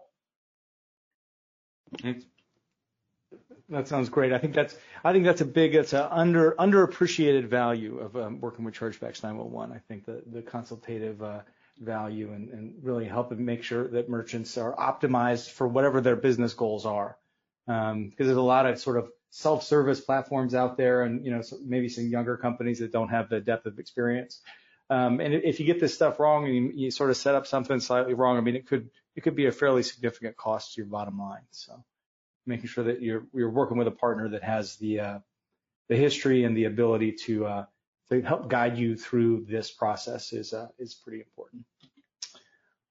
[3.68, 4.32] That sounds great.
[4.32, 8.40] I think that's I think that's a big it's an under underappreciated value of um,
[8.40, 9.74] working with Chargebacks 911.
[9.74, 11.40] I think the the consultative uh,
[11.78, 16.54] value and, and really helping make sure that merchants are optimized for whatever their business
[16.54, 17.16] goals are.
[17.66, 21.42] Because um, there's a lot of sort of self-service platforms out there and, you know,
[21.64, 24.40] maybe some younger companies that don't have the depth of experience.
[24.90, 27.46] Um, and if you get this stuff wrong and you, you, sort of set up
[27.46, 30.80] something slightly wrong, I mean, it could, it could be a fairly significant cost to
[30.80, 31.46] your bottom line.
[31.52, 31.84] So
[32.44, 35.18] making sure that you're, you're working with a partner that has the, uh,
[35.88, 37.64] the history and the ability to, uh,
[38.10, 41.64] to help guide you through this process is, uh, is pretty important.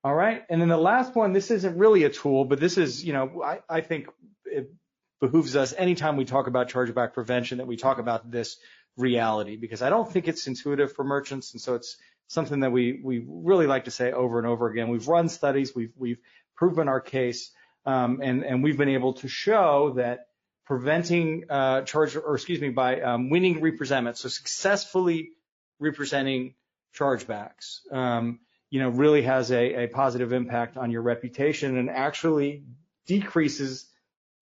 [0.02, 0.44] All right.
[0.50, 3.44] And then the last one, this isn't really a tool, but this is, you know,
[3.44, 4.08] I, I think
[4.46, 4.72] it,
[5.20, 8.58] behooves us anytime we talk about chargeback prevention that we talk about this
[8.98, 11.54] reality because I don't think it's intuitive for merchants.
[11.54, 14.90] And so it's something that we, we really like to say over and over again.
[14.90, 16.20] We've run studies, we've, we've
[16.56, 17.52] proven our case,
[17.86, 20.28] um, and, and we've been able to show that
[20.66, 25.32] preventing uh, charge, or excuse me, by um, winning representment, so successfully
[25.80, 26.54] representing
[26.96, 32.64] chargebacks, um, you know, really has a, a positive impact on your reputation and actually
[33.08, 33.88] decreases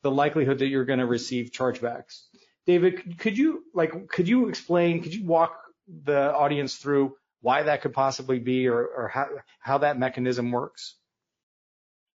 [0.04, 2.24] the likelihood that you're going to receive chargebacks.
[2.66, 5.58] David, could you like could you explain, could you walk
[5.88, 9.28] the audience through why that could possibly be or, or how,
[9.60, 10.96] how that mechanism works?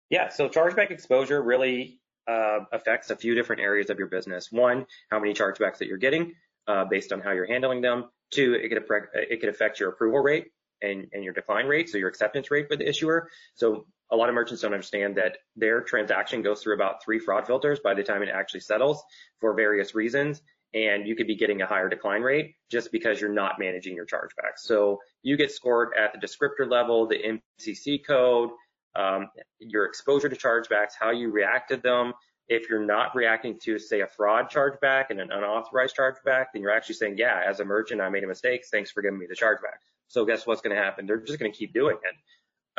[0.09, 4.51] Yeah, so chargeback exposure really uh, affects a few different areas of your business.
[4.51, 6.35] One, how many chargebacks that you're getting
[6.67, 8.11] uh, based on how you're handling them.
[8.31, 8.83] Two, it could
[9.15, 10.49] it could affect your approval rate
[10.81, 13.29] and, and your decline rate, so your acceptance rate for the issuer.
[13.55, 17.47] So a lot of merchants don't understand that their transaction goes through about three fraud
[17.47, 19.03] filters by the time it actually settles
[19.41, 20.43] for various reasons.
[20.73, 24.07] And you could be getting a higher decline rate just because you're not managing your
[24.07, 24.59] chargebacks.
[24.59, 28.51] So you get scored at the descriptor level, the MCC code,
[28.95, 32.13] um, your exposure to chargebacks, how you react to them.
[32.49, 36.73] If you're not reacting to, say, a fraud chargeback and an unauthorized chargeback, then you're
[36.73, 38.63] actually saying, yeah, as a merchant, I made a mistake.
[38.71, 39.79] Thanks for giving me the chargeback.
[40.09, 41.07] So guess what's going to happen?
[41.07, 42.15] They're just going to keep doing it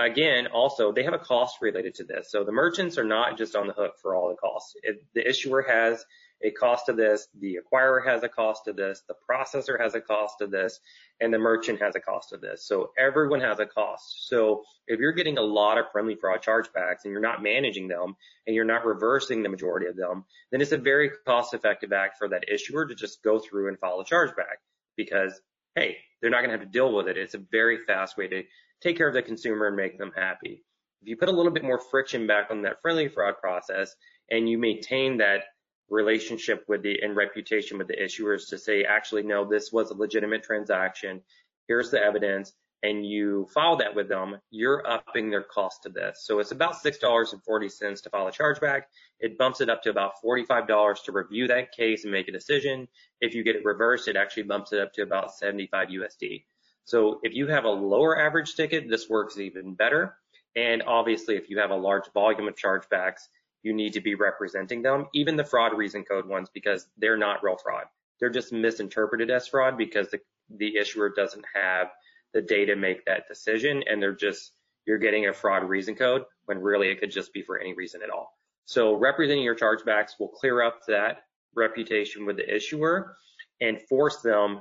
[0.05, 2.31] again, also, they have a cost related to this.
[2.31, 4.75] So the merchants are not just on the hook for all the costs.
[4.83, 6.05] It, the issuer has
[6.43, 10.01] a cost of this, the acquirer has a cost of this, the processor has a
[10.01, 10.79] cost of this,
[11.19, 12.65] and the merchant has a cost of this.
[12.65, 14.27] So everyone has a cost.
[14.27, 18.15] So if you're getting a lot of friendly fraud chargebacks and you're not managing them
[18.47, 22.17] and you're not reversing the majority of them, then it's a very cost effective act
[22.17, 24.57] for that issuer to just go through and file a chargeback
[24.97, 25.39] because,
[25.75, 27.17] hey, they're not going to have to deal with it.
[27.17, 28.43] It's a very fast way to
[28.81, 30.63] take care of the consumer and make them happy.
[31.01, 33.95] If you put a little bit more friction back on that friendly fraud process
[34.29, 35.45] and you maintain that
[35.89, 39.95] relationship with the and reputation with the issuers to say, actually, no, this was a
[39.95, 41.21] legitimate transaction.
[41.67, 42.53] Here's the evidence.
[42.83, 46.23] And you file that with them, you're upping their cost to this.
[46.23, 48.83] So it's about $6.40 to file a chargeback.
[49.19, 52.87] It bumps it up to about $45 to review that case and make a decision.
[53.19, 56.45] If you get it reversed, it actually bumps it up to about 75 USD.
[56.91, 60.17] So if you have a lower average ticket, this works even better.
[60.57, 63.29] And obviously, if you have a large volume of chargebacks,
[63.63, 67.43] you need to be representing them, even the fraud reason code ones, because they're not
[67.43, 67.85] real fraud.
[68.19, 70.19] They're just misinterpreted as fraud because the,
[70.57, 71.87] the issuer doesn't have
[72.33, 73.85] the data make that decision.
[73.89, 74.51] And they're just,
[74.85, 78.01] you're getting a fraud reason code when really it could just be for any reason
[78.03, 78.37] at all.
[78.65, 81.19] So representing your chargebacks will clear up that
[81.55, 83.15] reputation with the issuer
[83.61, 84.59] and force them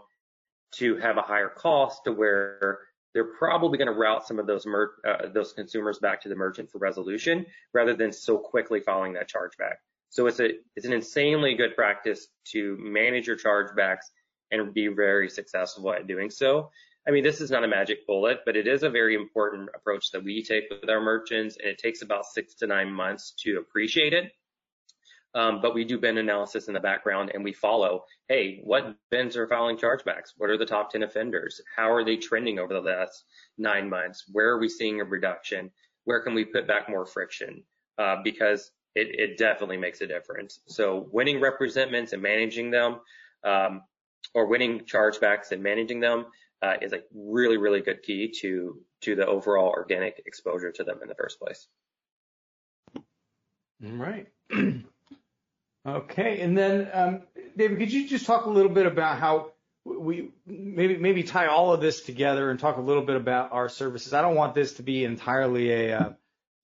[0.73, 2.79] to have a higher cost to where
[3.13, 6.71] they're probably going to route some of those uh, those consumers back to the merchant
[6.71, 9.77] for resolution rather than so quickly following that chargeback.
[10.11, 14.07] So it's a it's an insanely good practice to manage your chargebacks
[14.51, 16.71] and be very successful at doing so.
[17.07, 20.11] I mean, this is not a magic bullet, but it is a very important approach
[20.13, 23.59] that we take with our merchants, and it takes about six to nine months to
[23.59, 24.33] appreciate it.
[25.35, 29.37] Um, but we do BIN analysis in the background and we follow, hey, what BINs
[29.37, 30.33] are filing chargebacks?
[30.37, 31.61] What are the top 10 offenders?
[31.77, 33.25] How are they trending over the last
[33.57, 34.25] nine months?
[34.33, 35.71] Where are we seeing a reduction?
[36.05, 37.63] Where can we put back more friction?
[37.97, 40.59] Uh, because it, it, definitely makes a difference.
[40.67, 43.01] So winning representments and managing them,
[43.45, 43.83] um,
[44.35, 46.27] or winning chargebacks and managing them
[46.63, 50.99] uh, is a really, really good key to to the overall organic exposure to them
[51.03, 51.69] in the first place.
[52.97, 54.27] All right.
[55.87, 56.41] Okay.
[56.41, 57.23] And then, um,
[57.57, 59.53] David, could you just talk a little bit about how
[59.85, 63.69] we maybe maybe tie all of this together and talk a little bit about our
[63.69, 64.13] services?
[64.13, 66.13] I don't want this to be entirely a, uh,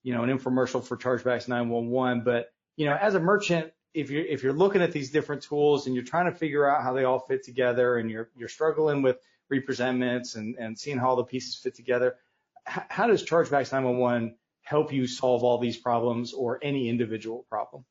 [0.03, 4.25] you know, an infomercial for Chargebacks 911, but, you know, as a merchant, if you're
[4.25, 7.05] if you're looking at these different tools and you're trying to figure out how they
[7.05, 9.17] all fit together and you're you're struggling with
[9.49, 12.17] representments and and seeing how all the pieces fit together,
[12.67, 17.87] how does Chargebacks 911 help you solve all these problems or any individual problem?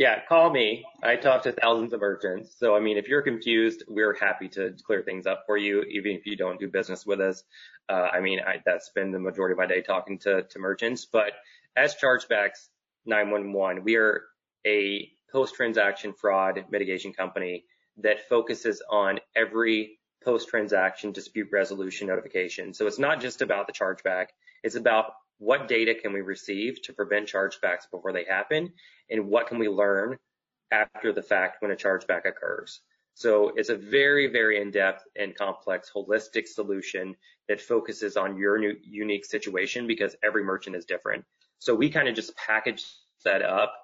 [0.00, 0.86] Yeah, call me.
[1.02, 2.56] I talk to thousands of merchants.
[2.58, 6.12] So, I mean, if you're confused, we're happy to clear things up for you, even
[6.12, 7.44] if you don't do business with us.
[7.86, 11.04] Uh, I mean, I, that's been the majority of my day talking to, to merchants.
[11.04, 11.32] But
[11.76, 12.68] as Chargebacks
[13.04, 14.22] 911, we are
[14.66, 17.66] a post-transaction fraud mitigation company
[17.98, 22.72] that focuses on every post-transaction dispute resolution notification.
[22.72, 24.28] So it's not just about the chargeback.
[24.62, 28.70] It's about what data can we receive to prevent chargebacks before they happen?
[29.10, 30.18] And what can we learn
[30.70, 32.80] after the fact when a chargeback occurs?
[33.14, 37.16] So it's a very, very in-depth and complex holistic solution
[37.48, 41.24] that focuses on your new, unique situation because every merchant is different.
[41.58, 42.84] So we kind of just package
[43.24, 43.74] that up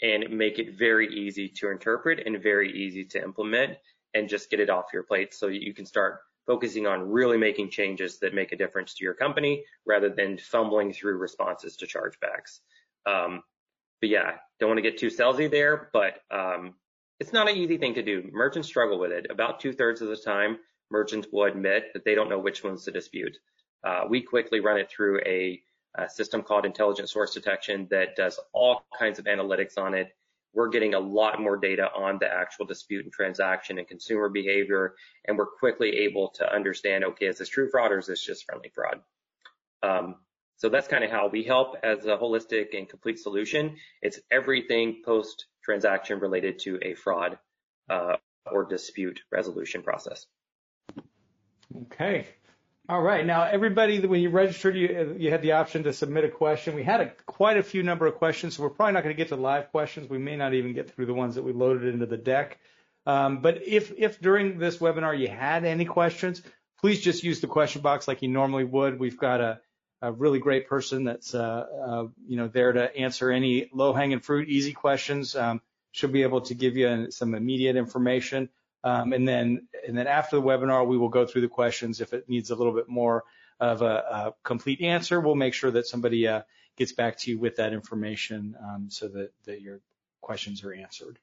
[0.00, 3.76] and make it very easy to interpret and very easy to implement
[4.14, 7.70] and just get it off your plate so you can start focusing on really making
[7.70, 12.60] changes that make a difference to your company rather than fumbling through responses to chargebacks.
[13.06, 13.42] Um,
[14.00, 16.74] but yeah, don't want to get too salesy there, but um,
[17.20, 18.28] it's not an easy thing to do.
[18.32, 19.26] Merchants struggle with it.
[19.30, 20.58] About two thirds of the time,
[20.90, 23.36] merchants will admit that they don't know which ones to dispute.
[23.82, 25.60] Uh, we quickly run it through a,
[25.96, 30.14] a system called intelligent source detection that does all kinds of analytics on it
[30.54, 34.94] we're getting a lot more data on the actual dispute and transaction and consumer behavior,
[35.24, 38.44] and we're quickly able to understand, okay, is this true fraud or is this just
[38.44, 39.00] friendly fraud?
[39.82, 40.16] Um,
[40.56, 43.76] so that's kind of how we help as a holistic and complete solution.
[44.00, 47.38] It's everything post transaction related to a fraud
[47.90, 48.16] uh,
[48.50, 50.26] or dispute resolution process.
[51.82, 52.26] Okay.
[52.86, 53.24] All right.
[53.24, 56.74] Now, everybody, when you registered, you, you had the option to submit a question.
[56.74, 59.18] We had a, quite a few number of questions, so we're probably not going to
[59.18, 60.10] get to live questions.
[60.10, 62.58] We may not even get through the ones that we loaded into the deck.
[63.06, 66.42] Um, but if, if during this webinar you had any questions,
[66.78, 69.00] please just use the question box like you normally would.
[69.00, 69.60] We've got a,
[70.02, 71.40] a really great person that's, uh,
[71.86, 75.34] uh, you know, there to answer any low-hanging fruit, easy questions.
[75.34, 78.50] Um, she'll be able to give you some immediate information.
[78.84, 82.00] Um, and then and then after the webinar, we will go through the questions.
[82.00, 83.24] If it needs a little bit more
[83.58, 86.42] of a, a complete answer, we'll make sure that somebody uh,
[86.76, 89.80] gets back to you with that information um, so that, that your
[90.20, 91.18] questions are answered.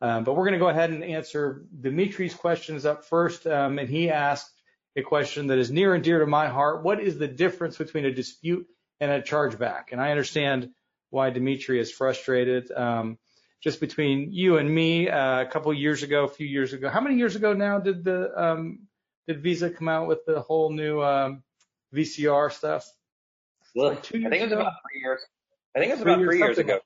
[0.00, 3.46] Um, but we're going to go ahead and answer Dimitri's questions up first.
[3.46, 4.50] Um, and he asked
[4.96, 6.82] a question that is near and dear to my heart.
[6.82, 8.66] What is the difference between a dispute
[9.00, 9.92] and a chargeback?
[9.92, 10.70] And I understand
[11.10, 12.70] why Dimitri is frustrated.
[12.72, 13.18] Um,
[13.62, 16.88] just between you and me uh, a couple of years ago, a few years ago.
[16.88, 18.80] How many years ago now did the um,
[19.26, 21.42] did Visa come out with the whole new um,
[21.94, 22.86] VCR stuff?
[23.74, 24.60] Like two years I think it was ago?
[24.62, 25.20] about three years.
[25.74, 26.72] I think it was three about years, three years ago.
[26.74, 26.82] Like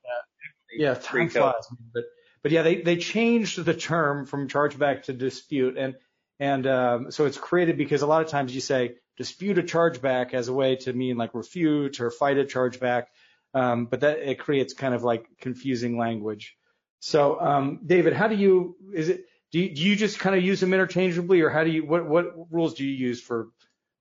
[0.77, 1.67] yeah, time flies.
[1.93, 2.03] But
[2.43, 5.95] but yeah, they they changed the term from chargeback to dispute, and
[6.39, 10.33] and um, so it's created because a lot of times you say dispute a chargeback
[10.33, 13.05] as a way to mean like refute or fight a chargeback,
[13.53, 16.57] um, but that it creates kind of like confusing language.
[17.01, 20.43] So, um, David, how do you, is it, do you, do you just kind of
[20.43, 22.05] use them interchangeably or how do you, what,
[22.51, 23.49] rules do you use for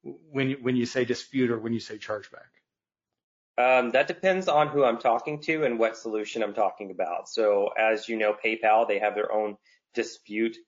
[0.03, 2.53] when you, when you say dispute or when you say chargeback?
[3.57, 7.27] Um, that depends on who I'm talking to and what solution I'm talking about.
[7.31, 9.57] So as you know, PayPal, they have their own
[9.95, 10.59] dispute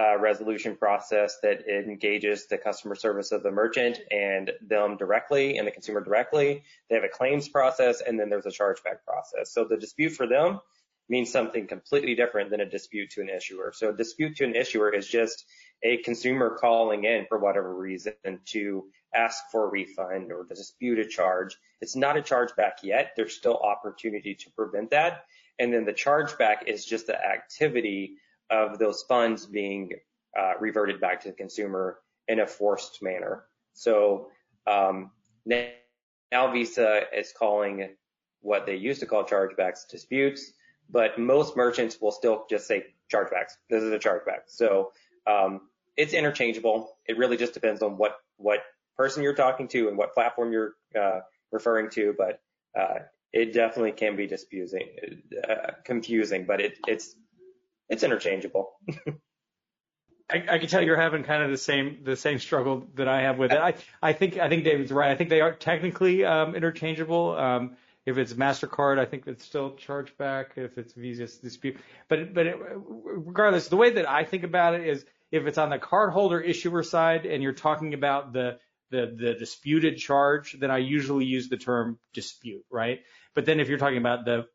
[0.00, 5.66] uh, resolution process that engages the customer service of the merchant and them directly and
[5.66, 6.62] the consumer directly.
[6.88, 9.52] They have a claims process and then there's a chargeback process.
[9.52, 10.60] So the dispute for them
[11.08, 13.72] means something completely different than a dispute to an issuer.
[13.74, 15.44] So a dispute to an issuer is just
[15.82, 18.14] a consumer calling in for whatever reason
[18.46, 18.84] to
[19.14, 21.56] ask for a refund or to dispute a charge.
[21.80, 23.12] It's not a chargeback yet.
[23.16, 25.24] There's still opportunity to prevent that.
[25.58, 28.16] And then the chargeback is just the activity
[28.50, 29.90] of those funds being
[30.38, 31.98] uh, reverted back to the consumer
[32.28, 33.44] in a forced manner.
[33.74, 34.28] So
[34.66, 35.10] um,
[35.44, 37.90] now, Visa is calling
[38.40, 40.52] what they used to call chargebacks disputes,
[40.92, 43.56] but most merchants will still just say chargebacks.
[43.68, 44.42] This is a chargeback.
[44.46, 44.92] So
[45.26, 45.62] um,
[45.96, 46.96] it's interchangeable.
[47.06, 48.60] It really just depends on what what
[48.96, 51.20] person you're talking to and what platform you're uh,
[51.50, 52.40] referring to, but
[52.78, 53.00] uh,
[53.32, 54.88] it definitely can be disputing,
[55.48, 57.14] uh, confusing, but it, it's
[57.88, 58.72] it's interchangeable.
[60.30, 63.22] I, I can tell you're having kind of the same the same struggle that I
[63.22, 63.58] have with it.
[63.58, 65.10] I I think I think David's right.
[65.10, 67.36] I think they are technically um, interchangeable.
[67.36, 70.56] Um, if it's Mastercard, I think it's still chargeback.
[70.56, 71.76] If it's Visa, it's dispute.
[72.08, 75.70] But but it, regardless, the way that I think about it is if it's on
[75.70, 78.58] the cardholder issuer side and you're talking about the
[78.90, 83.00] the the disputed charge, then I usually use the term dispute, right?
[83.34, 84.46] But then if you're talking about the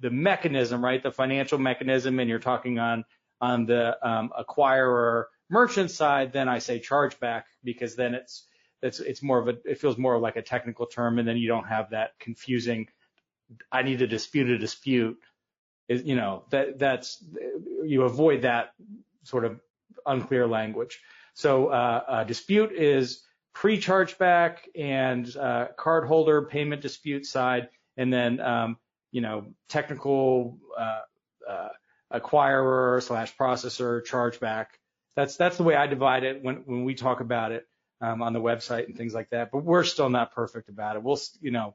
[0.00, 3.04] the mechanism, right, the financial mechanism, and you're talking on
[3.40, 8.46] on the um, acquirer merchant side, then I say chargeback because then it's
[8.84, 11.48] it's it's more of a it feels more like a technical term, and then you
[11.48, 12.88] don't have that confusing.
[13.72, 15.18] I need to dispute a dispute.
[15.88, 17.24] Is you know that that's
[17.82, 18.74] you avoid that
[19.22, 19.58] sort of
[20.04, 21.00] unclear language.
[21.32, 23.22] So uh, dispute is
[23.54, 28.76] pre-chargeback and uh, cardholder payment dispute side, and then um,
[29.12, 31.00] you know technical uh,
[31.48, 31.68] uh,
[32.12, 34.66] acquirer slash processor chargeback.
[35.16, 37.66] That's that's the way I divide it when when we talk about it
[38.00, 39.50] um, on the website and things like that.
[39.50, 41.02] But we're still not perfect about it.
[41.02, 41.74] We'll you know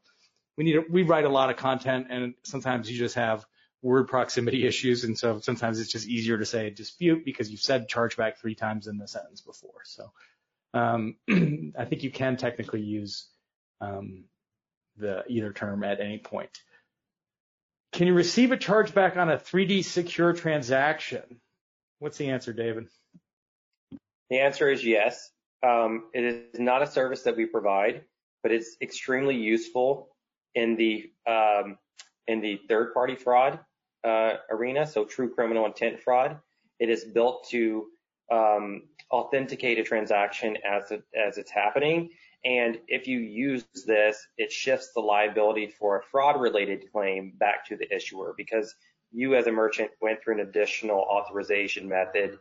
[0.58, 3.46] we need to, we write a lot of content and sometimes you just have
[3.82, 7.90] word proximity issues and so sometimes it's just easier to say dispute because you've said
[7.90, 9.82] chargeback three times in the sentence before.
[9.86, 10.12] So
[10.74, 11.16] um,
[11.78, 13.28] I think you can technically use
[13.82, 14.26] um,
[14.98, 16.52] the either term at any point.
[17.92, 21.42] Can you receive a chargeback on a 3D secure transaction?
[21.98, 22.88] What's the answer, David?
[24.30, 25.32] The answer is yes.
[25.62, 28.04] Um, it is not a service that we provide,
[28.44, 30.10] but it's extremely useful
[30.56, 31.78] in the um,
[32.28, 33.60] in the third-party fraud
[34.04, 36.38] uh, arena, so true criminal intent fraud.
[36.80, 37.88] It is built to
[38.32, 42.10] um, authenticate a transaction as it, as it's happening.
[42.46, 47.66] And if you use this, it shifts the liability for a fraud related claim back
[47.68, 48.74] to the issuer because
[49.12, 52.38] you as a merchant went through an additional authorization method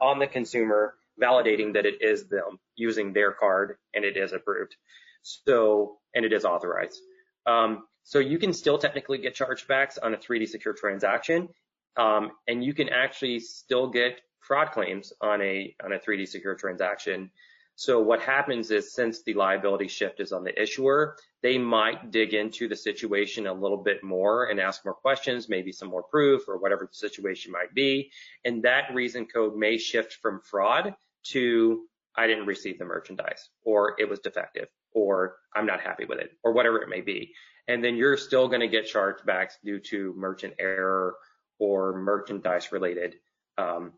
[0.00, 4.76] on the consumer validating that it is them using their card and it is approved.
[5.22, 7.00] So, and it is authorized.
[7.46, 11.48] Um, so you can still technically get chargebacks on a 3D secure transaction.
[11.96, 16.54] Um, and you can actually still get fraud claims on a on a 3D secure
[16.54, 17.30] transaction.
[17.74, 22.34] So what happens is since the liability shift is on the issuer, they might dig
[22.34, 26.48] into the situation a little bit more and ask more questions, maybe some more proof
[26.48, 28.10] or whatever the situation might be.
[28.44, 30.94] And that reason code may shift from fraud
[31.32, 31.82] to
[32.16, 36.32] I didn't receive the merchandise or it was defective or I'm not happy with it
[36.42, 37.32] or whatever it may be.
[37.68, 41.14] And then you're still going to get chargebacks due to merchant error
[41.58, 43.14] or merchandise related
[43.56, 43.92] um,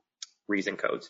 [0.48, 1.08] reason codes.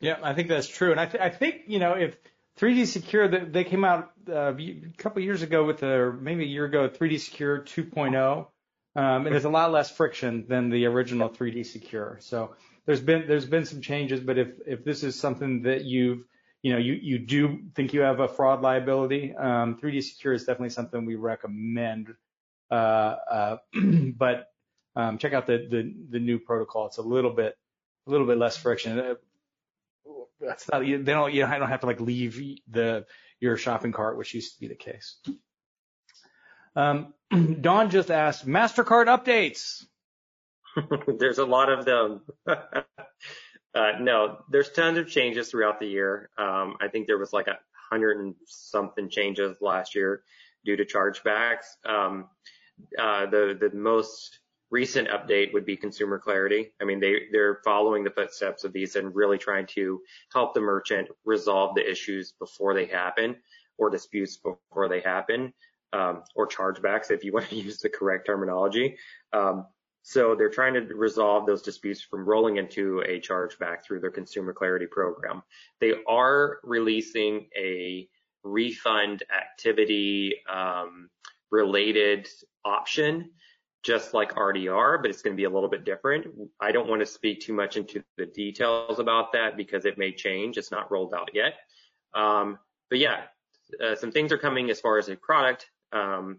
[0.00, 0.90] Yeah, I think that's true.
[0.90, 2.16] And I, th- I think, you know, if
[2.58, 6.64] 3D Secure, they came out uh, a couple years ago with a, maybe a year
[6.64, 8.46] ago, 3D Secure 2.0.
[8.96, 12.18] Um, and there's a lot less friction than the original 3D Secure.
[12.20, 12.56] So
[12.86, 16.24] there's been, there's been some changes, but if, if this is something that you've,
[16.62, 20.44] you know, you, you do think you have a fraud liability, um, 3D Secure is
[20.44, 22.14] definitely something we recommend.
[22.70, 23.56] Uh, uh,
[24.16, 24.48] but
[24.94, 26.86] um, check out the, the, the new protocol.
[26.86, 27.56] It's a little bit,
[28.06, 28.98] a little bit less friction.
[28.98, 29.14] Uh,
[30.40, 33.04] that's not, they don't, you I don't have to like leave the,
[33.40, 35.18] your shopping cart, which used to be the case.
[36.74, 37.14] Um,
[37.60, 39.84] Don just asked MasterCard updates.
[41.18, 42.22] there's a lot of them.
[42.46, 46.30] uh, no, there's tons of changes throughout the year.
[46.38, 47.58] Um, I think there was like a
[47.90, 50.22] hundred and something changes last year
[50.64, 51.64] due to chargebacks.
[51.84, 52.28] Um,
[52.98, 56.72] uh, the, the most recent update would be consumer clarity.
[56.80, 60.00] I mean, they, they're following the footsteps of Visa and really trying to
[60.32, 63.36] help the merchant resolve the issues before they happen
[63.78, 65.52] or disputes before they happen,
[65.92, 68.96] um, or chargebacks if you want to use the correct terminology.
[69.32, 69.66] Um,
[70.08, 74.52] so they're trying to resolve those disputes from rolling into a chargeback through their consumer
[74.52, 75.42] clarity program.
[75.80, 78.08] They are releasing a
[78.44, 81.10] refund activity um,
[81.50, 82.28] related
[82.64, 83.30] option
[83.82, 86.28] just like RDR, but it's going to be a little bit different.
[86.60, 90.12] I don't want to speak too much into the details about that because it may
[90.12, 90.56] change.
[90.56, 91.54] It's not rolled out yet.
[92.14, 93.22] Um, but yeah,
[93.84, 96.38] uh, some things are coming as far as a product um,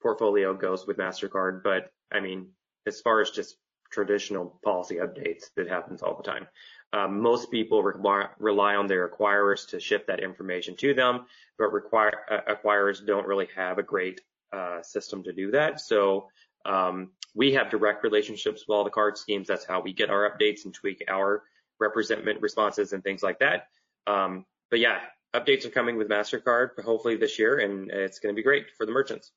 [0.00, 1.62] portfolio goes with MasterCard.
[1.62, 2.48] But I mean,
[2.86, 3.56] as far as just
[3.90, 6.46] traditional policy updates that happens all the time.
[6.92, 11.26] Um, most people rely on their acquirers to ship that information to them,
[11.58, 14.20] but require, uh, acquirers don't really have a great
[14.52, 15.80] uh, system to do that.
[15.80, 16.28] So
[16.64, 19.48] um, we have direct relationships with all the card schemes.
[19.48, 21.42] That's how we get our updates and tweak our
[21.78, 23.68] representment responses and things like that.
[24.06, 25.00] Um, but yeah,
[25.34, 28.86] updates are coming with MasterCard hopefully this year, and it's going to be great for
[28.86, 29.32] the merchants.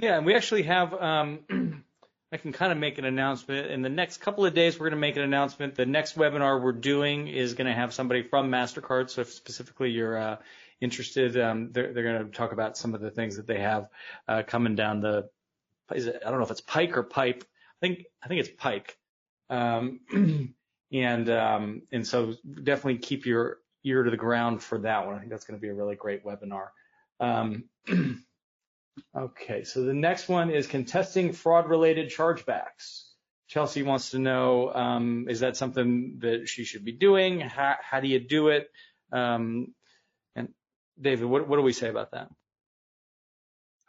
[0.00, 1.84] Yeah, and we actually have, um,
[2.32, 3.70] I can kind of make an announcement.
[3.70, 5.74] In the next couple of days, we're going to make an announcement.
[5.74, 9.10] The next webinar we're doing is going to have somebody from MasterCard.
[9.10, 10.36] So if specifically you're uh,
[10.80, 13.88] interested, um, they're, they're going to talk about some of the things that they have
[14.28, 15.28] uh, coming down the,
[15.92, 17.42] is it, I don't know if it's Pike or Pipe.
[17.42, 18.96] I think, I think it's Pike.
[19.48, 20.00] Um,
[20.92, 25.16] and, um, and so definitely keep your ear to the ground for that one.
[25.16, 26.68] I think that's going to be a really great webinar.
[29.16, 33.04] Okay, so the next one is contesting fraud-related chargebacks.
[33.48, 37.40] Chelsea wants to know, um, is that something that she should be doing?
[37.40, 38.70] How, how do you do it?
[39.12, 39.74] Um,
[40.36, 40.50] and
[41.00, 42.28] David, what, what do we say about that?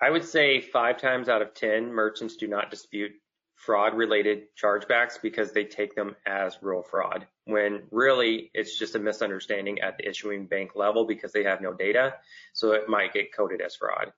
[0.01, 3.11] I would say five times out of 10, merchants do not dispute
[3.55, 8.99] fraud related chargebacks because they take them as real fraud when really it's just a
[8.99, 12.15] misunderstanding at the issuing bank level because they have no data.
[12.53, 14.11] So it might get coded as fraud.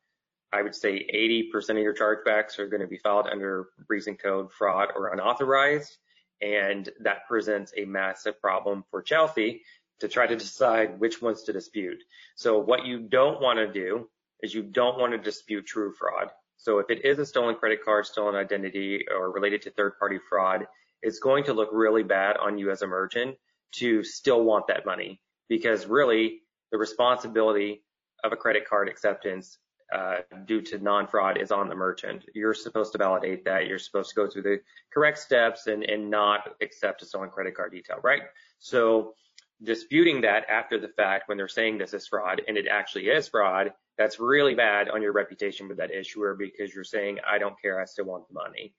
[0.54, 1.06] I would say
[1.52, 5.98] 80% of your chargebacks are going to be filed under reason code fraud or unauthorized.
[6.42, 9.64] And that presents a massive problem for Chelsea
[10.02, 12.04] to try to decide which ones to dispute.
[12.36, 14.10] So what you don't want to do
[14.42, 16.30] is you don't want to dispute true fraud.
[16.58, 20.20] So if it is a stolen credit card, stolen identity, or related to third party
[20.30, 20.68] fraud,
[21.02, 23.36] it's going to look really bad on you as a merchant
[23.74, 26.42] to still want that money because really
[26.72, 27.84] the responsibility
[28.24, 29.58] of a credit card acceptance
[29.94, 32.26] Uh, due to non-fraud is on the merchant.
[32.34, 33.68] You're supposed to validate that.
[33.68, 34.60] You're supposed to go through the
[34.92, 38.24] correct steps and, and not accept a stolen credit card detail, right?
[38.58, 39.14] So
[39.62, 43.28] disputing that after the fact when they're saying this is fraud and it actually is
[43.28, 47.60] fraud that's really bad on your reputation with that issuer because you're saying, I don't
[47.62, 48.74] care, I still want the money.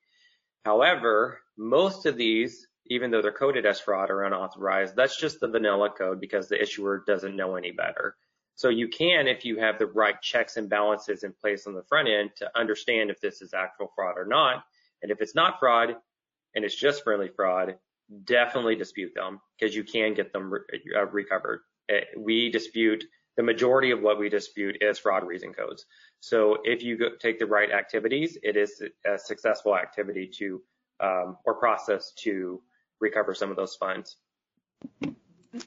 [0.64, 5.48] However, most of these, even though they're coded as fraud or unauthorized, that's just the
[5.48, 8.16] vanilla code because the issuer doesn't know any better.
[8.56, 11.82] So you can, if you have the right checks and balances in place on the
[11.82, 14.64] front end to understand if this is actual fraud or not.
[15.02, 15.96] And if it's not fraud
[16.54, 17.76] and it's just friendly fraud,
[18.24, 20.60] definitely dispute them because you can get them re-
[20.96, 21.60] uh, recovered.
[21.88, 23.04] Eh, we dispute
[23.36, 25.84] the majority of what we dispute is fraud reason codes.
[26.20, 30.62] So if you go, take the right activities, it is a successful activity to
[31.00, 32.62] um, or process to
[33.00, 34.16] recover some of those funds.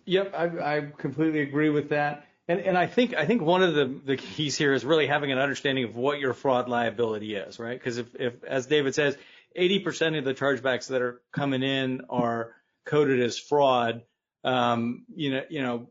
[0.06, 2.26] Yep, I, I completely agree with that.
[2.48, 5.32] And, and I think I think one of the, the keys here is really having
[5.32, 7.78] an understanding of what your fraud liability is, right?
[7.78, 9.18] Because if, if, as David says,
[9.58, 12.54] 80% of the chargebacks that are coming in are
[12.86, 14.04] coded as fraud,
[14.44, 15.90] um, you know, you know,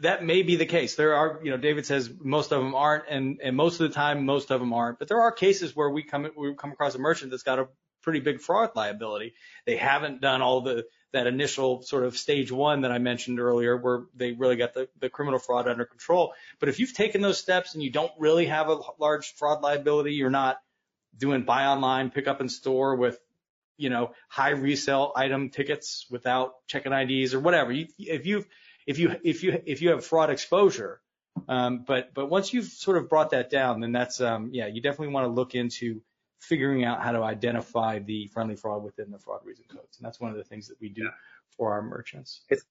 [0.00, 0.96] that may be the case.
[0.96, 3.94] There are, you know, David says most of them aren't, and, and most of the
[3.94, 4.98] time, most of them aren't.
[4.98, 7.68] But there are cases where we come we come across a merchant that's got a
[8.02, 9.34] pretty big fraud liability.
[9.66, 10.84] They haven't done all the
[11.14, 14.88] that initial sort of stage one that I mentioned earlier, where they really got the,
[15.00, 16.34] the criminal fraud under control.
[16.58, 20.14] But if you've taken those steps and you don't really have a large fraud liability,
[20.14, 20.58] you're not
[21.16, 23.18] doing buy online, pick up in store with,
[23.76, 27.70] you know, high resale item tickets without checking IDs or whatever.
[27.70, 28.46] You, if you've
[28.86, 31.00] if you if you if you have fraud exposure.
[31.48, 34.80] Um, but but once you've sort of brought that down, then that's um, yeah, you
[34.80, 36.02] definitely want to look into
[36.48, 40.20] figuring out how to identify the friendly fraud within the fraud reason codes, and that's
[40.20, 41.10] one of the things that we do yeah.
[41.56, 42.42] for our merchants.
[42.48, 42.64] It's,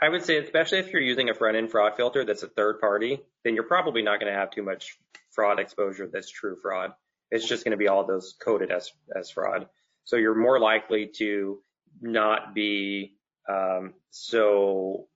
[0.00, 2.80] I would say, especially if you're using a front end fraud filter that's a third
[2.80, 4.98] party, then you're probably not going to have too much
[5.30, 6.92] fraud exposure that's true fraud.
[7.30, 9.68] It's just going to be all those coded as as fraud.
[10.04, 11.62] So you're more likely to
[12.00, 13.16] not be
[13.48, 15.08] um, so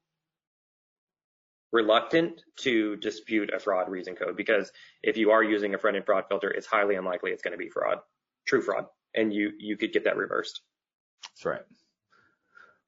[1.77, 4.73] reluctant to dispute a fraud reason code because
[5.03, 7.69] if you are using a front-end fraud filter, it's highly unlikely it's going to be
[7.69, 7.99] fraud,
[8.47, 10.63] true fraud, and you you could get that reversed.
[11.23, 11.63] That's right.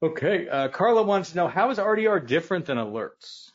[0.03, 3.51] Okay, uh, Carla wants to know how is RDR different than alerts?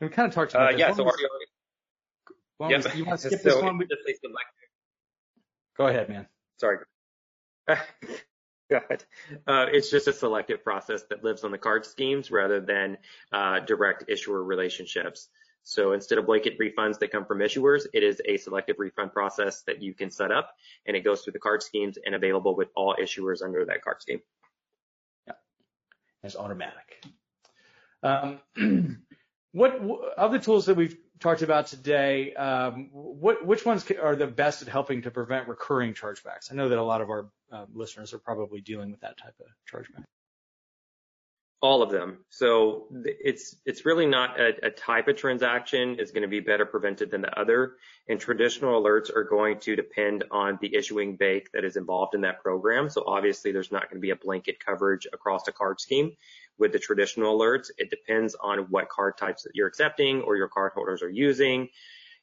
[0.00, 0.80] We kind of talked about uh, this.
[0.80, 2.70] Yeah, so RDR.
[2.70, 2.96] Yep.
[2.96, 3.80] you want to skip so this one?
[5.78, 6.26] Go ahead, man.
[6.58, 6.78] Sorry.
[9.46, 12.98] Uh, it's just a selective process that lives on the card schemes rather than
[13.32, 15.28] uh, direct issuer relationships.
[15.64, 19.62] So instead of blanket refunds that come from issuers, it is a selective refund process
[19.62, 20.50] that you can set up
[20.86, 24.02] and it goes through the card schemes and available with all issuers under that card
[24.02, 24.20] scheme.
[25.26, 25.34] Yeah,
[26.24, 27.04] it's automatic.
[28.02, 28.40] Um,
[29.52, 29.80] what
[30.16, 34.62] of the tools that we've talked about today, um, what, which ones are the best
[34.62, 36.50] at helping to prevent recurring chargebacks?
[36.50, 39.34] I know that a lot of our uh, listeners are probably dealing with that type
[39.40, 40.04] of chargeback.
[41.60, 42.18] All of them.
[42.28, 46.66] So it's it's really not a, a type of transaction is going to be better
[46.66, 47.74] prevented than the other.
[48.08, 52.22] And traditional alerts are going to depend on the issuing bank that is involved in
[52.22, 52.90] that program.
[52.90, 56.16] So obviously there's not going to be a blanket coverage across a card scheme
[56.58, 57.70] with the traditional alerts.
[57.78, 61.68] It depends on what card types that you're accepting or your cardholders are using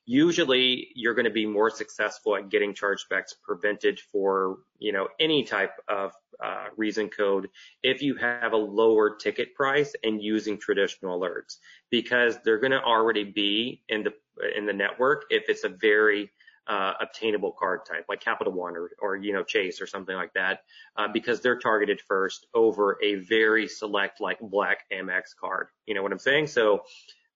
[0.10, 5.44] usually you're going to be more successful at getting chargebacks prevented for, you know, any
[5.44, 6.14] type of
[6.44, 7.48] uh, reason code
[7.84, 11.58] if you have a lower ticket price and using traditional alerts
[11.92, 14.14] because they're going to already be in the
[14.58, 16.32] in the network if it's a very
[16.70, 20.34] uh, obtainable card type like Capital One or, or you know Chase or something like
[20.34, 20.62] that
[20.96, 25.68] uh, because they're targeted first over a very select like Black Amex card.
[25.88, 26.48] You know what I'm saying?
[26.48, 26.84] So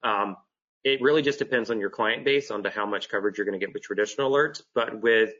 [0.03, 0.37] um,
[0.83, 3.59] it really just depends on your client base on to how much coverage you're going
[3.59, 4.61] to get with traditional alerts.
[4.75, 5.31] But with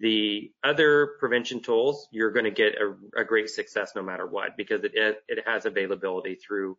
[0.00, 4.56] the other prevention tools, you're going to get a, a great success no matter what
[4.56, 4.92] because it,
[5.28, 6.76] it has availability through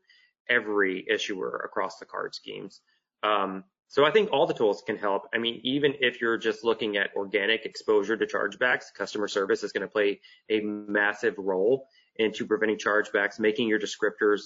[0.49, 2.82] every issuer across the card schemes.
[3.24, 5.23] Um, so I think all the tools can help.
[5.33, 9.71] I mean, even if you're just looking at organic exposure to chargebacks, customer service is
[9.71, 10.19] going to play
[10.49, 14.41] a massive role into preventing chargebacks, making your descriptors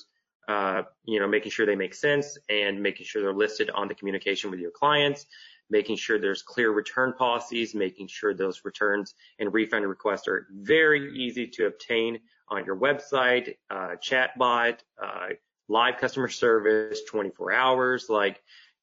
[0.48, 3.96] uh, you know, making sure they make sense and making sure they're listed on the
[3.96, 5.26] communication with your clients,
[5.70, 11.14] making sure there's clear return policies, making sure those returns and refund requests are very
[11.16, 12.20] easy to obtain
[12.50, 15.30] on your website, uh, chatbot, uh,
[15.70, 18.08] live customer service, 24 hours.
[18.10, 18.42] Like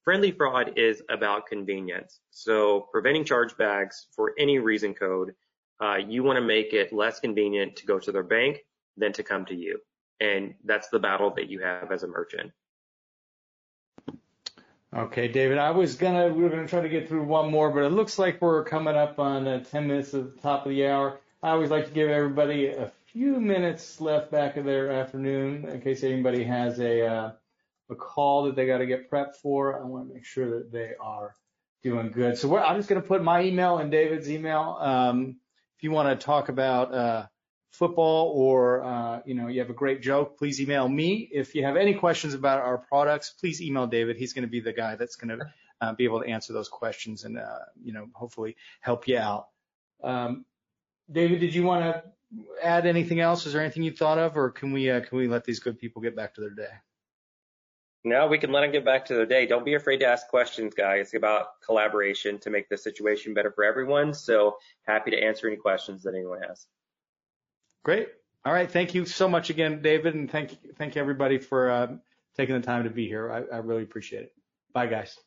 [0.08, 2.20] friendly fraud is about convenience.
[2.30, 5.34] So preventing chargebacks for any reason code,
[5.82, 8.60] uh, you want to make it less convenient to go to their bank
[8.96, 9.80] than to come to you.
[10.18, 12.52] And that's the battle that you have as a merchant.
[14.96, 17.82] Okay, David, I was gonna, we were gonna try to get through one more, but
[17.82, 20.86] it looks like we're coming up on uh, 10 minutes at the top of the
[20.86, 21.20] hour.
[21.42, 25.82] I always like to give everybody a few minutes left back of their afternoon in
[25.82, 27.32] case anybody has a, uh,
[27.90, 29.80] a call that they got to get prepped for.
[29.80, 31.34] I want to make sure that they are
[31.82, 32.36] doing good.
[32.38, 34.76] So I'm just going to put my email and David's email.
[34.80, 35.36] Um,
[35.76, 37.26] if you want to talk about, uh,
[37.70, 41.28] football or uh, you know you have a great joke, please email me.
[41.30, 44.16] If you have any questions about our products, please email David.
[44.16, 45.46] He's going to be the guy that's going to
[45.80, 49.48] uh, be able to answer those questions and uh, you know hopefully help you out.
[50.02, 50.44] Um,
[51.10, 52.02] David, did you want to
[52.62, 53.46] add anything else?
[53.46, 55.78] Is there anything you thought of, or can we uh, can we let these good
[55.78, 56.72] people get back to their day?
[58.08, 59.46] No, we can let them get back to their day.
[59.46, 61.06] Don't be afraid to ask questions, guys.
[61.06, 64.14] It's about collaboration to make the situation better for everyone.
[64.14, 64.56] So
[64.86, 66.66] happy to answer any questions that anyone has.
[67.84, 68.08] Great.
[68.44, 68.70] All right.
[68.70, 71.86] Thank you so much again, David, and thank thank everybody for uh,
[72.36, 73.30] taking the time to be here.
[73.30, 74.32] I, I really appreciate it.
[74.72, 75.18] Bye, guys.